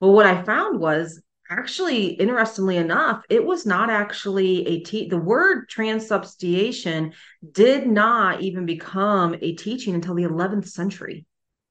Well, 0.00 0.12
what 0.12 0.26
I 0.26 0.42
found 0.42 0.80
was 0.80 1.22
actually, 1.50 2.06
interestingly 2.06 2.76
enough, 2.76 3.24
it 3.28 3.44
was 3.44 3.66
not 3.66 3.90
actually 3.90 4.66
a 4.66 4.80
te- 4.80 5.08
the 5.08 5.18
word 5.18 5.68
transubstantiation 5.68 7.12
did 7.52 7.86
not 7.86 8.40
even 8.40 8.64
become 8.66 9.34
a 9.40 9.54
teaching 9.56 9.94
until 9.94 10.14
the 10.14 10.22
11th 10.22 10.68
century. 10.68 11.26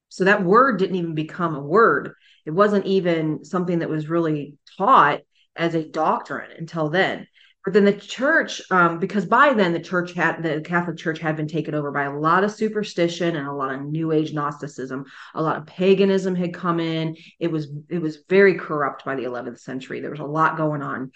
So 0.10 0.26
that 0.26 0.44
word 0.44 0.80
didn't 0.80 0.98
even 0.98 1.16
become 1.16 1.56
a 1.56 1.62
word. 1.62 2.14
It 2.46 2.52
wasn't 2.52 2.86
even 2.86 3.46
something 3.46 3.80
that 3.80 3.90
was 3.90 4.10
really 4.10 4.56
taught 4.78 5.22
as 5.56 5.76
a 5.76 5.88
doctrine 5.88 6.52
until 6.58 6.90
then. 6.90 7.28
Then 7.72 7.86
the 7.86 7.94
church, 7.94 8.62
um, 8.72 9.00
because 9.00 9.26
by 9.26 9.54
then 9.54 9.74
the 9.74 9.80
church 9.80 10.14
had 10.14 10.42
the 10.42 10.62
Catholic 10.62 10.98
Church 10.98 11.20
had 11.20 11.36
been 11.36 11.48
taken 11.48 11.74
over 11.76 11.92
by 11.92 12.04
a 12.04 12.18
lot 12.18 12.44
of 12.44 12.52
superstition 12.52 13.36
and 13.36 13.48
a 13.48 13.54
lot 13.54 13.74
of 13.74 13.82
New 13.82 14.12
Age 14.12 14.34
Gnosticism. 14.34 15.06
A 15.36 15.42
lot 15.42 15.58
of 15.58 15.66
paganism 15.66 16.36
had 16.36 16.54
come 16.54 16.80
in. 16.80 17.16
It 17.40 17.52
was 17.52 17.68
it 17.90 18.02
was 18.02 18.20
very 18.30 18.56
corrupt 18.56 19.06
by 19.06 19.16
the 19.16 19.24
11th 19.24 19.60
century. 19.60 20.00
There 20.00 20.12
was 20.12 20.20
a 20.20 20.26
lot 20.26 20.58
going 20.58 20.82
on. 20.82 21.12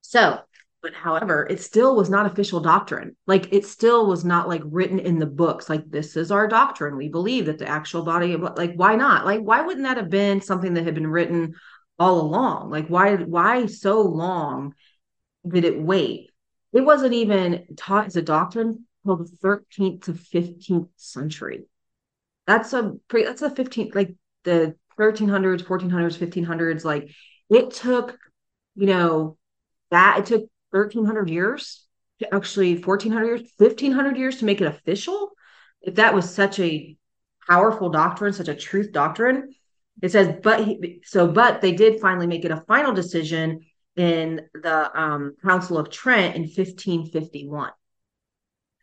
So 0.00 0.40
but 0.82 0.94
however 0.94 1.46
it 1.50 1.60
still 1.60 1.94
was 1.94 2.08
not 2.08 2.26
official 2.26 2.60
doctrine 2.60 3.14
like 3.26 3.52
it 3.52 3.66
still 3.66 4.06
was 4.06 4.24
not 4.24 4.48
like 4.48 4.62
written 4.64 4.98
in 4.98 5.18
the 5.18 5.26
books 5.26 5.68
like 5.68 5.88
this 5.90 6.16
is 6.16 6.30
our 6.30 6.48
doctrine 6.48 6.96
we 6.96 7.08
believe 7.08 7.46
that 7.46 7.58
the 7.58 7.68
actual 7.68 8.02
body 8.02 8.36
like 8.36 8.72
why 8.74 8.96
not 8.96 9.26
like 9.26 9.40
why 9.40 9.60
wouldn't 9.60 9.84
that 9.84 9.96
have 9.96 10.10
been 10.10 10.40
something 10.40 10.74
that 10.74 10.84
had 10.84 10.94
been 10.94 11.06
written 11.06 11.54
all 11.98 12.20
along 12.20 12.70
like 12.70 12.88
why 12.88 13.16
why 13.16 13.66
so 13.66 14.00
long 14.00 14.74
did 15.48 15.64
it 15.64 15.80
wait. 15.80 16.30
It 16.72 16.82
wasn't 16.82 17.14
even 17.14 17.66
taught 17.76 18.06
as 18.06 18.16
a 18.16 18.22
doctrine 18.22 18.86
until 19.04 19.24
the 19.24 19.36
13th 19.42 20.04
to 20.04 20.12
15th 20.12 20.88
century. 20.96 21.64
That's 22.46 22.72
a 22.72 22.94
pre 23.08 23.24
that's 23.24 23.42
a 23.42 23.50
15th 23.50 23.94
like 23.94 24.14
the 24.44 24.74
1300s 24.98 25.62
1400s 25.62 26.18
1500s 26.18 26.84
like 26.84 27.10
it 27.48 27.70
took 27.70 28.18
you 28.74 28.86
know 28.86 29.36
that 29.90 30.18
it 30.18 30.26
took 30.26 30.50
1300 30.70 31.30
years 31.30 31.86
to 32.18 32.34
actually 32.34 32.74
1400 32.76 33.26
years 33.26 33.50
1500 33.56 34.16
years 34.16 34.36
to 34.38 34.44
make 34.44 34.60
it 34.60 34.66
official. 34.66 35.30
If 35.82 35.94
that 35.96 36.14
was 36.14 36.32
such 36.32 36.58
a 36.58 36.96
powerful 37.48 37.88
doctrine 37.88 38.32
such 38.32 38.48
a 38.48 38.54
truth 38.54 38.92
doctrine 38.92 39.54
it 40.02 40.12
says 40.12 40.36
but 40.42 40.64
he, 40.64 41.00
so 41.04 41.26
but 41.26 41.60
they 41.60 41.72
did 41.72 42.00
finally 42.00 42.26
make 42.26 42.44
it 42.44 42.50
a 42.50 42.62
final 42.68 42.92
decision 42.92 43.60
in 43.96 44.42
the 44.54 45.00
um, 45.00 45.34
council 45.42 45.78
of 45.78 45.90
trent 45.90 46.36
in 46.36 46.42
1551 46.42 47.70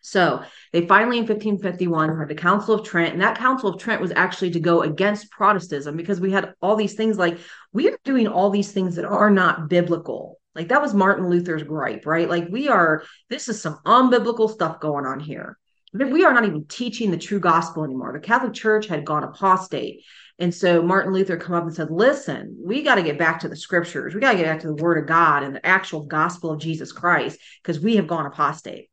so 0.07 0.41
they 0.71 0.87
finally 0.87 1.17
in 1.17 1.25
1551 1.25 2.17
had 2.17 2.29
the 2.29 2.35
Council 2.35 2.75
of 2.75 2.85
Trent, 2.85 3.11
and 3.11 3.21
that 3.21 3.37
Council 3.37 3.69
of 3.69 3.77
Trent 3.77 4.01
was 4.01 4.13
actually 4.15 4.51
to 4.51 4.59
go 4.61 4.81
against 4.83 5.29
Protestantism 5.31 5.97
because 5.97 6.21
we 6.21 6.31
had 6.31 6.53
all 6.61 6.77
these 6.77 6.93
things 6.93 7.17
like 7.17 7.37
we 7.73 7.89
are 7.89 7.97
doing 8.05 8.25
all 8.25 8.49
these 8.49 8.71
things 8.71 8.95
that 8.95 9.03
are 9.03 9.29
not 9.29 9.67
biblical. 9.67 10.39
Like 10.55 10.69
that 10.69 10.81
was 10.81 10.93
Martin 10.93 11.29
Luther's 11.29 11.63
gripe, 11.63 12.05
right? 12.05 12.29
Like 12.29 12.47
we 12.49 12.69
are, 12.69 13.03
this 13.29 13.49
is 13.49 13.61
some 13.61 13.79
unbiblical 13.85 14.49
stuff 14.49 14.79
going 14.79 15.05
on 15.05 15.19
here. 15.19 15.57
We 15.93 16.23
are 16.23 16.33
not 16.33 16.45
even 16.45 16.65
teaching 16.69 17.11
the 17.11 17.17
true 17.17 17.41
gospel 17.41 17.83
anymore. 17.83 18.13
The 18.13 18.25
Catholic 18.25 18.53
Church 18.53 18.87
had 18.87 19.03
gone 19.03 19.25
apostate. 19.25 20.05
And 20.39 20.53
so 20.53 20.83
Martin 20.83 21.13
Luther 21.13 21.37
come 21.37 21.55
up 21.55 21.63
and 21.63 21.73
said, 21.73 21.89
listen, 21.89 22.57
we 22.63 22.83
got 22.83 22.95
to 22.95 23.03
get 23.03 23.17
back 23.17 23.39
to 23.39 23.49
the 23.49 23.55
scriptures. 23.55 24.13
We 24.13 24.21
got 24.21 24.33
to 24.33 24.37
get 24.37 24.45
back 24.45 24.59
to 24.61 24.67
the 24.67 24.75
word 24.75 24.99
of 24.99 25.07
God 25.07 25.43
and 25.43 25.55
the 25.55 25.65
actual 25.65 26.05
gospel 26.05 26.51
of 26.51 26.59
Jesus 26.59 26.91
Christ 26.91 27.39
because 27.63 27.79
we 27.79 27.95
have 27.95 28.07
gone 28.07 28.27
apostate. 28.27 28.89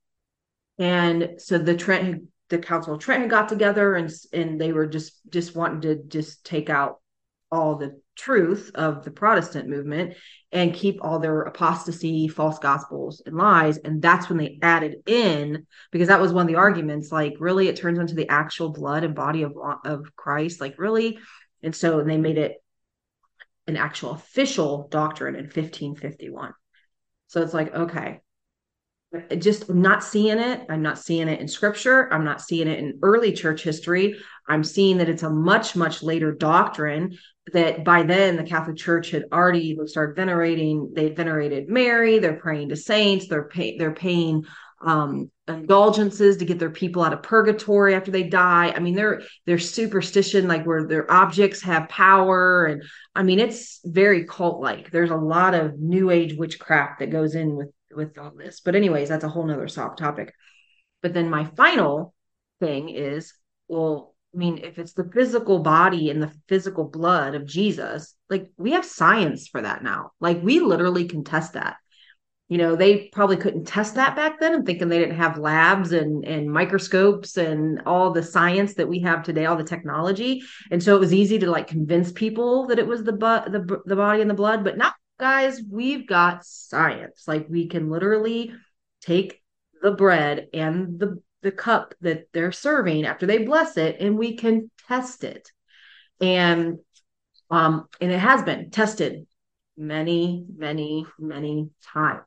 And 0.78 1.34
so 1.38 1.58
the 1.58 1.76
Trent, 1.76 2.24
the 2.48 2.58
Council 2.58 2.94
of 2.94 3.00
Trent 3.00 3.28
got 3.28 3.48
together 3.48 3.94
and, 3.94 4.10
and 4.32 4.58
they 4.60 4.72
were 4.72 4.86
just, 4.86 5.20
just 5.28 5.54
wanting 5.54 5.82
to 5.82 6.02
just 6.02 6.44
take 6.46 6.70
out 6.70 7.00
all 7.52 7.76
the 7.76 8.00
truth 8.16 8.70
of 8.74 9.04
the 9.04 9.10
Protestant 9.10 9.68
movement 9.68 10.14
and 10.52 10.74
keep 10.74 10.98
all 11.02 11.18
their 11.18 11.42
apostasy, 11.42 12.28
false 12.28 12.58
gospels, 12.58 13.22
and 13.26 13.36
lies. 13.36 13.78
And 13.78 14.00
that's 14.00 14.28
when 14.28 14.38
they 14.38 14.58
added 14.62 14.96
in, 15.06 15.66
because 15.90 16.08
that 16.08 16.20
was 16.20 16.32
one 16.32 16.42
of 16.42 16.48
the 16.48 16.58
arguments 16.58 17.10
like, 17.10 17.34
really, 17.40 17.68
it 17.68 17.76
turns 17.76 17.98
into 17.98 18.14
the 18.14 18.28
actual 18.28 18.70
blood 18.70 19.04
and 19.04 19.14
body 19.14 19.42
of, 19.42 19.54
of 19.84 20.14
Christ. 20.16 20.60
Like, 20.60 20.78
really? 20.78 21.18
And 21.62 21.74
so 21.74 22.02
they 22.02 22.18
made 22.18 22.38
it 22.38 22.56
an 23.66 23.76
actual 23.76 24.10
official 24.10 24.88
doctrine 24.90 25.34
in 25.34 25.44
1551. 25.44 26.52
So 27.28 27.42
it's 27.42 27.54
like, 27.54 27.74
okay, 27.74 28.20
just 29.38 29.68
I'm 29.68 29.82
not 29.82 30.04
seeing 30.04 30.38
it. 30.38 30.66
I'm 30.68 30.82
not 30.82 30.98
seeing 30.98 31.28
it 31.28 31.40
in 31.40 31.48
scripture. 31.48 32.12
I'm 32.12 32.24
not 32.24 32.40
seeing 32.40 32.68
it 32.68 32.78
in 32.78 32.98
early 33.02 33.32
church 33.32 33.62
history. 33.62 34.16
I'm 34.48 34.64
seeing 34.64 34.98
that 34.98 35.08
it's 35.08 35.22
a 35.22 35.30
much, 35.30 35.76
much 35.76 36.02
later 36.02 36.32
doctrine 36.32 37.16
that 37.52 37.84
by 37.84 38.02
then 38.02 38.36
the 38.36 38.42
Catholic 38.42 38.76
Church 38.76 39.10
had 39.10 39.24
already 39.32 39.78
started 39.86 40.16
venerating, 40.16 40.92
they 40.94 41.10
venerated 41.10 41.68
Mary, 41.68 42.18
they're 42.18 42.36
praying 42.36 42.70
to 42.70 42.76
saints, 42.76 43.28
they're 43.28 43.48
pay, 43.48 43.76
they're 43.76 43.94
paying 43.94 44.44
um, 44.84 45.30
indulgences 45.48 46.38
to 46.38 46.44
get 46.44 46.58
their 46.58 46.70
people 46.70 47.02
out 47.02 47.12
of 47.12 47.22
purgatory 47.22 47.94
after 47.94 48.10
they 48.10 48.22
die. 48.22 48.72
I 48.74 48.80
mean, 48.80 48.94
they're 48.94 49.22
they're 49.46 49.58
superstition, 49.58 50.48
like 50.48 50.64
where 50.64 50.86
their 50.86 51.10
objects 51.10 51.62
have 51.62 51.88
power, 51.88 52.66
and 52.66 52.82
I 53.14 53.22
mean, 53.22 53.40
it's 53.40 53.80
very 53.84 54.24
cult 54.24 54.60
like. 54.60 54.90
There's 54.90 55.10
a 55.10 55.16
lot 55.16 55.54
of 55.54 55.78
new 55.78 56.10
age 56.10 56.34
witchcraft 56.36 57.00
that 57.00 57.10
goes 57.10 57.34
in 57.34 57.56
with 57.56 57.70
with 57.94 58.18
all 58.18 58.32
this. 58.36 58.60
But 58.60 58.74
anyways, 58.74 59.08
that's 59.08 59.24
a 59.24 59.28
whole 59.28 59.46
nother 59.46 59.68
soft 59.68 59.98
topic. 59.98 60.32
But 61.02 61.14
then 61.14 61.30
my 61.30 61.44
final 61.44 62.14
thing 62.60 62.88
is, 62.88 63.34
well, 63.68 64.14
I 64.34 64.38
mean, 64.38 64.58
if 64.58 64.78
it's 64.78 64.94
the 64.94 65.10
physical 65.12 65.60
body 65.60 66.10
and 66.10 66.22
the 66.22 66.32
physical 66.48 66.84
blood 66.84 67.34
of 67.34 67.46
Jesus, 67.46 68.14
like 68.28 68.50
we 68.56 68.72
have 68.72 68.84
science 68.84 69.48
for 69.48 69.62
that 69.62 69.84
now. 69.84 70.10
Like 70.20 70.42
we 70.42 70.60
literally 70.60 71.06
can 71.06 71.22
test 71.22 71.52
that. 71.52 71.76
You 72.48 72.58
know, 72.58 72.76
they 72.76 73.08
probably 73.12 73.36
couldn't 73.36 73.64
test 73.64 73.94
that 73.94 74.16
back 74.16 74.38
then. 74.38 74.54
I'm 74.54 74.64
thinking 74.64 74.88
they 74.88 74.98
didn't 74.98 75.16
have 75.16 75.38
labs 75.38 75.92
and 75.92 76.24
and 76.24 76.52
microscopes 76.52 77.36
and 77.36 77.82
all 77.86 78.12
the 78.12 78.22
science 78.22 78.74
that 78.74 78.88
we 78.88 79.00
have 79.00 79.22
today, 79.22 79.46
all 79.46 79.56
the 79.56 79.64
technology. 79.64 80.42
And 80.70 80.82
so 80.82 80.94
it 80.94 81.00
was 81.00 81.14
easy 81.14 81.38
to 81.38 81.50
like 81.50 81.68
convince 81.68 82.12
people 82.12 82.66
that 82.66 82.78
it 82.78 82.86
was 82.86 83.02
the 83.02 83.12
but 83.12 83.50
the 83.50 83.80
the 83.86 83.96
body 83.96 84.20
and 84.20 84.28
the 84.28 84.34
blood, 84.34 84.62
but 84.62 84.76
not 84.76 84.94
guys, 85.24 85.62
we've 85.70 86.06
got 86.06 86.44
science. 86.44 87.24
Like 87.26 87.46
we 87.48 87.66
can 87.66 87.88
literally 87.88 88.52
take 89.00 89.40
the 89.80 89.92
bread 89.92 90.48
and 90.52 91.00
the 91.00 91.22
the 91.40 91.50
cup 91.50 91.94
that 92.02 92.26
they're 92.34 92.52
serving 92.52 93.06
after 93.06 93.24
they 93.24 93.38
bless 93.38 93.78
it 93.78 93.96
and 94.00 94.18
we 94.18 94.36
can 94.36 94.70
test 94.86 95.24
it. 95.24 95.50
And 96.20 96.78
um 97.50 97.86
and 98.02 98.12
it 98.12 98.18
has 98.18 98.42
been 98.42 98.70
tested 98.70 99.26
many 99.78 100.44
many 100.54 101.06
many 101.18 101.70
times. 101.82 102.26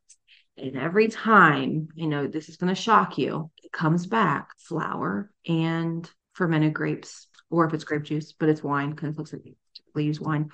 And 0.57 0.75
every 0.75 1.07
time, 1.07 1.89
you 1.93 2.07
know, 2.07 2.25
this 2.25 2.49
is 2.49 2.57
going 2.57 2.73
to 2.73 2.81
shock 2.81 3.19
you, 3.19 3.51
it 3.63 3.71
comes 3.71 4.07
back 4.07 4.49
flour 4.57 5.29
and 5.47 6.09
fermented 6.33 6.73
grapes, 6.73 7.27
or 7.51 7.67
if 7.67 7.75
it's 7.75 7.83
grape 7.83 8.01
juice, 8.01 8.33
but 8.33 8.49
it's 8.49 8.63
wine 8.63 8.89
because 8.89 9.09
it 9.09 9.17
looks 9.19 9.33
like 9.33 9.43
they 9.93 10.01
use 10.01 10.19
wine. 10.19 10.49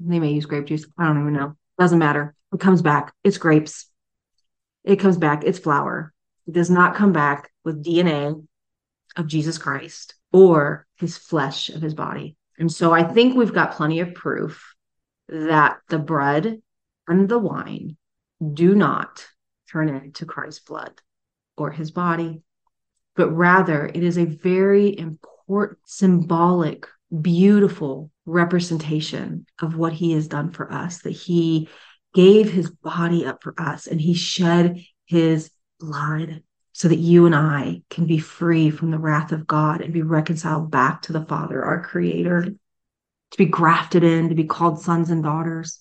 They 0.00 0.20
may 0.20 0.32
use 0.32 0.46
grape 0.46 0.66
juice. 0.66 0.86
I 0.96 1.06
don't 1.06 1.20
even 1.20 1.32
know. 1.32 1.56
Doesn't 1.78 1.98
matter. 1.98 2.34
It 2.52 2.60
comes 2.60 2.82
back. 2.82 3.12
It's 3.24 3.38
grapes. 3.38 3.86
It 4.84 4.96
comes 4.96 5.16
back. 5.16 5.44
It's 5.44 5.58
flour. 5.58 6.12
It 6.46 6.54
does 6.54 6.70
not 6.70 6.94
come 6.94 7.12
back 7.12 7.50
with 7.64 7.84
DNA 7.84 8.46
of 9.16 9.26
Jesus 9.26 9.58
Christ 9.58 10.14
or 10.32 10.86
his 10.96 11.16
flesh 11.16 11.68
of 11.68 11.82
his 11.82 11.94
body. 11.94 12.36
And 12.58 12.72
so 12.72 12.92
I 12.92 13.04
think 13.04 13.36
we've 13.36 13.52
got 13.52 13.72
plenty 13.72 14.00
of 14.00 14.14
proof 14.14 14.74
that 15.28 15.78
the 15.88 15.98
bread 15.98 16.60
and 17.06 17.28
the 17.28 17.38
wine 17.38 17.96
do 18.54 18.74
not 18.74 19.26
turn 19.70 19.88
into 19.88 20.26
Christ's 20.26 20.60
blood 20.60 20.92
or 21.56 21.70
his 21.70 21.90
body, 21.90 22.42
but 23.14 23.30
rather 23.30 23.86
it 23.86 24.02
is 24.02 24.18
a 24.18 24.24
very 24.24 24.96
important, 24.98 25.78
symbolic, 25.84 26.86
beautiful 27.20 28.10
representation 28.26 29.46
of 29.60 29.76
what 29.76 29.92
he 29.92 30.12
has 30.12 30.28
done 30.28 30.50
for 30.50 30.70
us, 30.72 31.02
that 31.02 31.10
he 31.10 31.68
gave 32.14 32.50
his 32.50 32.70
body 32.70 33.24
up 33.26 33.42
for 33.42 33.54
us 33.58 33.86
and 33.86 34.00
he 34.00 34.14
shed 34.14 34.82
his 35.06 35.50
blood 35.80 36.42
so 36.72 36.88
that 36.88 36.98
you 36.98 37.26
and 37.26 37.34
I 37.34 37.82
can 37.90 38.06
be 38.06 38.18
free 38.18 38.70
from 38.70 38.90
the 38.90 38.98
wrath 38.98 39.32
of 39.32 39.46
God 39.46 39.80
and 39.80 39.92
be 39.92 40.02
reconciled 40.02 40.70
back 40.70 41.02
to 41.02 41.12
the 41.12 41.24
Father, 41.24 41.64
our 41.64 41.82
creator, 41.82 42.42
to 42.42 43.38
be 43.38 43.46
grafted 43.46 44.04
in, 44.04 44.28
to 44.28 44.34
be 44.34 44.44
called 44.44 44.80
sons 44.80 45.10
and 45.10 45.22
daughters. 45.22 45.80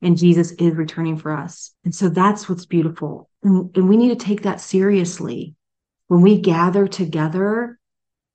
And 0.00 0.16
Jesus 0.16 0.52
is 0.52 0.74
returning 0.74 1.18
for 1.18 1.32
us. 1.32 1.74
And 1.84 1.94
so 1.94 2.08
that's 2.08 2.48
what's 2.48 2.66
beautiful. 2.66 3.28
And, 3.42 3.76
and 3.76 3.88
we 3.88 3.96
need 3.96 4.18
to 4.18 4.24
take 4.24 4.42
that 4.42 4.60
seriously. 4.60 5.54
When 6.06 6.22
we 6.22 6.40
gather 6.40 6.88
together, 6.88 7.77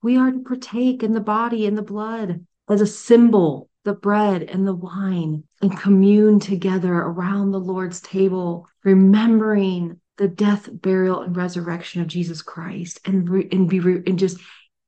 we 0.03 0.17
are 0.17 0.31
to 0.31 0.39
partake 0.39 1.01
in 1.01 1.13
the 1.13 1.19
body 1.19 1.65
and 1.65 1.77
the 1.77 1.81
blood 1.81 2.45
as 2.69 2.81
a 2.81 2.87
symbol 2.87 3.69
the 3.83 3.93
bread 3.93 4.43
and 4.43 4.65
the 4.65 4.73
wine 4.73 5.43
and 5.61 5.77
commune 5.77 6.39
together 6.39 6.93
around 6.93 7.51
the 7.51 7.59
Lord's 7.59 8.01
table, 8.01 8.67
remembering 8.83 9.99
the 10.17 10.27
death, 10.27 10.69
burial, 10.71 11.21
and 11.21 11.35
resurrection 11.35 12.01
of 12.01 12.07
Jesus 12.07 12.41
Christ, 12.41 12.99
and 13.05 13.29
re- 13.29 13.49
and 13.51 13.69
be 13.69 13.79
re- 13.79 14.03
and 14.07 14.17
just 14.17 14.37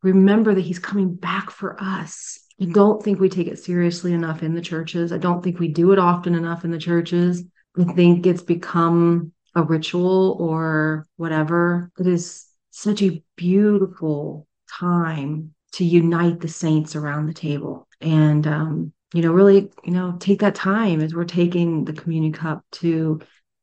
remember 0.01 0.53
that 0.53 0.61
He's 0.61 0.79
coming 0.79 1.15
back 1.15 1.49
for 1.49 1.81
us. 1.81 2.39
I 2.61 2.65
don't 2.65 3.03
think 3.03 3.19
we 3.19 3.27
take 3.27 3.47
it 3.47 3.59
seriously 3.59 4.13
enough 4.13 4.43
in 4.43 4.55
the 4.55 4.61
churches. 4.61 5.11
I 5.11 5.17
don't 5.17 5.43
think 5.43 5.59
we 5.59 5.67
do 5.67 5.91
it 5.91 5.99
often 5.99 6.35
enough 6.35 6.63
in 6.63 6.71
the 6.71 6.77
churches. 6.77 7.43
I 7.77 7.83
think 7.83 8.25
it's 8.25 8.43
become 8.43 9.33
a 9.55 9.63
ritual 9.63 10.37
or 10.39 11.05
whatever. 11.17 11.91
It 11.99 12.07
is 12.07 12.45
such 12.69 13.01
a 13.01 13.21
beautiful 13.35 14.47
time 14.79 15.53
to 15.73 15.83
unite 15.83 16.39
the 16.39 16.47
saints 16.47 16.95
around 16.95 17.25
the 17.25 17.33
table. 17.33 17.87
And 18.01 18.45
um, 18.47 18.93
you 19.15 19.21
know 19.21 19.31
really 19.31 19.69
you 19.85 19.91
know 19.91 20.17
take 20.19 20.39
that 20.39 20.55
time 20.55 21.01
as 21.01 21.15
we're 21.15 21.23
taking 21.23 21.85
the 21.85 21.93
communion 21.93 22.33
cup 22.33 22.65
to 22.71 23.21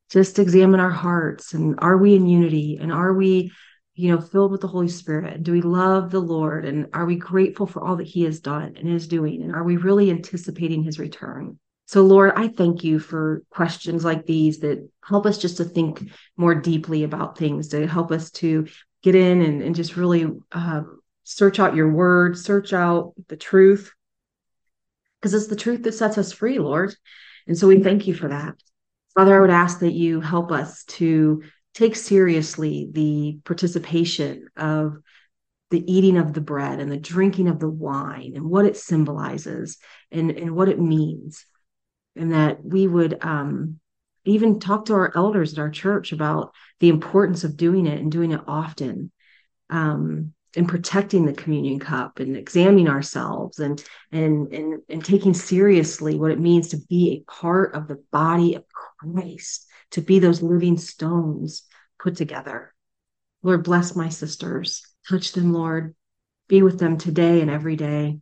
just 0.09 0.39
examine 0.39 0.79
our 0.79 0.89
hearts 0.89 1.53
and 1.53 1.75
are 1.79 1.97
we 1.97 2.15
in 2.15 2.27
unity 2.27 2.77
and 2.81 2.91
are 2.91 3.13
we 3.13 3.51
you 3.93 4.09
know 4.09 4.19
filled 4.19 4.51
with 4.51 4.61
the 4.61 4.67
holy 4.67 4.87
spirit? 4.87 5.43
Do 5.43 5.51
we 5.51 5.61
love 5.61 6.09
the 6.09 6.19
lord? 6.19 6.65
And 6.65 6.87
are 6.93 7.05
we 7.05 7.17
grateful 7.17 7.67
for 7.67 7.83
all 7.83 7.97
that 7.97 8.07
he 8.07 8.23
has 8.23 8.39
done 8.39 8.75
and 8.77 8.89
is 8.89 9.07
doing? 9.07 9.43
And 9.43 9.53
are 9.53 9.63
we 9.63 9.77
really 9.77 10.09
anticipating 10.09 10.83
his 10.83 10.97
return? 10.97 11.59
So 11.85 12.01
lord 12.01 12.33
i 12.35 12.47
thank 12.47 12.83
you 12.83 12.97
for 12.97 13.43
questions 13.51 14.03
like 14.03 14.25
these 14.25 14.59
that 14.59 14.89
help 15.05 15.27
us 15.27 15.37
just 15.37 15.57
to 15.57 15.65
think 15.65 16.09
more 16.37 16.55
deeply 16.55 17.03
about 17.03 17.37
things 17.37 17.67
to 17.67 17.85
help 17.85 18.11
us 18.11 18.31
to 18.31 18.65
get 19.03 19.13
in 19.13 19.41
and, 19.41 19.61
and 19.61 19.75
just 19.75 19.97
really 19.97 20.25
uh, 20.53 20.81
search 21.23 21.59
out 21.59 21.75
your 21.75 21.91
word 21.91 22.37
search 22.37 22.73
out 22.73 23.13
the 23.27 23.37
truth 23.37 23.91
because 25.19 25.33
it's 25.33 25.47
the 25.47 25.55
truth 25.55 25.83
that 25.83 25.93
sets 25.93 26.17
us 26.17 26.31
free 26.31 26.59
lord 26.59 26.93
and 27.47 27.57
so 27.57 27.67
we 27.67 27.81
thank 27.81 28.07
you 28.07 28.13
for 28.13 28.29
that 28.29 28.55
Father, 29.15 29.37
I 29.37 29.41
would 29.41 29.51
ask 29.51 29.79
that 29.79 29.93
you 29.93 30.21
help 30.21 30.51
us 30.51 30.83
to 30.85 31.43
take 31.75 31.95
seriously 31.95 32.89
the 32.91 33.39
participation 33.43 34.47
of 34.57 34.97
the 35.69 35.91
eating 35.91 36.17
of 36.17 36.33
the 36.33 36.41
bread 36.41 36.79
and 36.79 36.91
the 36.91 36.97
drinking 36.97 37.47
of 37.47 37.59
the 37.59 37.69
wine 37.69 38.33
and 38.35 38.45
what 38.45 38.65
it 38.65 38.77
symbolizes 38.77 39.77
and, 40.11 40.31
and 40.31 40.55
what 40.55 40.69
it 40.69 40.79
means. 40.79 41.45
And 42.15 42.33
that 42.33 42.63
we 42.63 42.87
would 42.87 43.23
um, 43.23 43.79
even 44.25 44.59
talk 44.59 44.85
to 44.85 44.93
our 44.93 45.11
elders 45.15 45.53
at 45.53 45.59
our 45.59 45.71
church 45.71 46.11
about 46.11 46.53
the 46.79 46.89
importance 46.89 47.43
of 47.43 47.57
doing 47.57 47.85
it 47.85 47.99
and 47.99 48.11
doing 48.11 48.31
it 48.31 48.41
often. 48.47 49.11
Um, 49.69 50.33
and 50.55 50.67
protecting 50.67 51.25
the 51.25 51.33
communion 51.33 51.79
cup 51.79 52.19
and 52.19 52.37
examining 52.37 52.87
ourselves 52.87 53.59
and 53.59 53.83
and 54.11 54.53
and 54.53 54.81
and 54.89 55.03
taking 55.03 55.33
seriously 55.33 56.15
what 56.15 56.31
it 56.31 56.39
means 56.39 56.69
to 56.69 56.77
be 56.89 57.11
a 57.11 57.31
part 57.31 57.73
of 57.73 57.87
the 57.87 58.03
body 58.11 58.55
of 58.55 58.63
Christ, 58.69 59.67
to 59.91 60.01
be 60.01 60.19
those 60.19 60.41
living 60.41 60.77
stones 60.77 61.63
put 61.99 62.15
together. 62.15 62.73
Lord, 63.41 63.63
bless 63.63 63.95
my 63.95 64.09
sisters. 64.09 64.83
Touch 65.09 65.33
them, 65.33 65.53
Lord. 65.53 65.95
Be 66.47 66.61
with 66.61 66.79
them 66.79 66.97
today 66.97 67.41
and 67.41 67.49
every 67.49 67.75
day. 67.75 68.19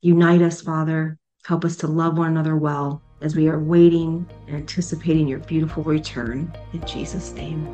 Unite 0.00 0.42
us, 0.42 0.62
Father. 0.62 1.18
Help 1.44 1.64
us 1.64 1.76
to 1.76 1.86
love 1.86 2.18
one 2.18 2.30
another 2.30 2.56
well 2.56 3.02
as 3.20 3.36
we 3.36 3.48
are 3.48 3.58
waiting 3.58 4.28
and 4.46 4.56
anticipating 4.56 5.28
your 5.28 5.38
beautiful 5.40 5.82
return. 5.84 6.52
In 6.72 6.84
Jesus' 6.86 7.32
name. 7.32 7.66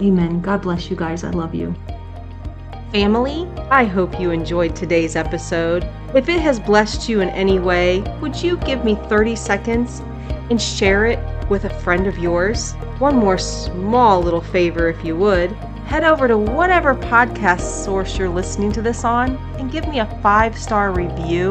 Amen. 0.00 0.40
God 0.40 0.62
bless 0.62 0.90
you 0.90 0.96
guys. 0.96 1.24
I 1.24 1.30
love 1.30 1.54
you. 1.54 1.74
Family, 2.96 3.46
I 3.70 3.84
hope 3.84 4.18
you 4.18 4.30
enjoyed 4.30 4.74
today's 4.74 5.16
episode. 5.16 5.86
If 6.14 6.30
it 6.30 6.40
has 6.40 6.58
blessed 6.58 7.10
you 7.10 7.20
in 7.20 7.28
any 7.28 7.58
way, 7.58 8.00
would 8.22 8.42
you 8.42 8.56
give 8.56 8.86
me 8.86 8.94
30 9.10 9.36
seconds 9.36 10.00
and 10.48 10.58
share 10.58 11.04
it 11.04 11.18
with 11.50 11.66
a 11.66 11.80
friend 11.80 12.06
of 12.06 12.16
yours? 12.16 12.72
One 12.98 13.16
more 13.16 13.36
small 13.36 14.22
little 14.22 14.40
favor, 14.40 14.88
if 14.88 15.04
you 15.04 15.14
would. 15.14 15.52
Head 15.84 16.04
over 16.04 16.26
to 16.26 16.38
whatever 16.38 16.94
podcast 16.94 17.84
source 17.84 18.16
you're 18.16 18.30
listening 18.30 18.72
to 18.72 18.80
this 18.80 19.04
on 19.04 19.36
and 19.58 19.70
give 19.70 19.86
me 19.88 20.00
a 20.00 20.20
five 20.22 20.56
star 20.56 20.90
review. 20.90 21.50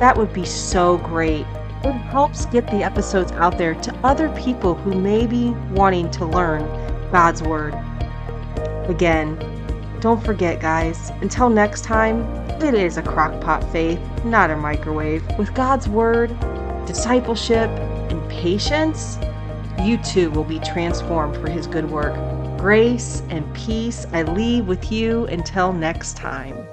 That 0.00 0.16
would 0.16 0.32
be 0.32 0.46
so 0.46 0.96
great. 0.96 1.44
It 1.84 1.92
helps 1.92 2.46
get 2.46 2.66
the 2.68 2.82
episodes 2.82 3.32
out 3.32 3.58
there 3.58 3.74
to 3.74 3.94
other 3.96 4.30
people 4.30 4.76
who 4.76 4.98
may 4.98 5.26
be 5.26 5.50
wanting 5.72 6.10
to 6.12 6.24
learn 6.24 6.62
God's 7.12 7.42
Word. 7.42 7.74
Again, 8.88 9.36
don't 10.00 10.24
forget, 10.24 10.60
guys, 10.60 11.10
until 11.20 11.48
next 11.48 11.82
time, 11.82 12.22
it 12.62 12.74
is 12.74 12.96
a 12.96 13.02
crockpot 13.02 13.70
faith, 13.72 14.00
not 14.24 14.50
a 14.50 14.56
microwave. 14.56 15.26
With 15.38 15.54
God's 15.54 15.88
Word, 15.88 16.28
discipleship, 16.86 17.68
and 18.10 18.30
patience, 18.30 19.18
you 19.82 19.98
too 19.98 20.30
will 20.30 20.44
be 20.44 20.60
transformed 20.60 21.36
for 21.36 21.50
His 21.50 21.66
good 21.66 21.90
work. 21.90 22.14
Grace 22.58 23.22
and 23.30 23.52
peace 23.54 24.06
I 24.12 24.22
leave 24.22 24.66
with 24.66 24.90
you 24.92 25.26
until 25.26 25.72
next 25.72 26.16
time. 26.16 26.66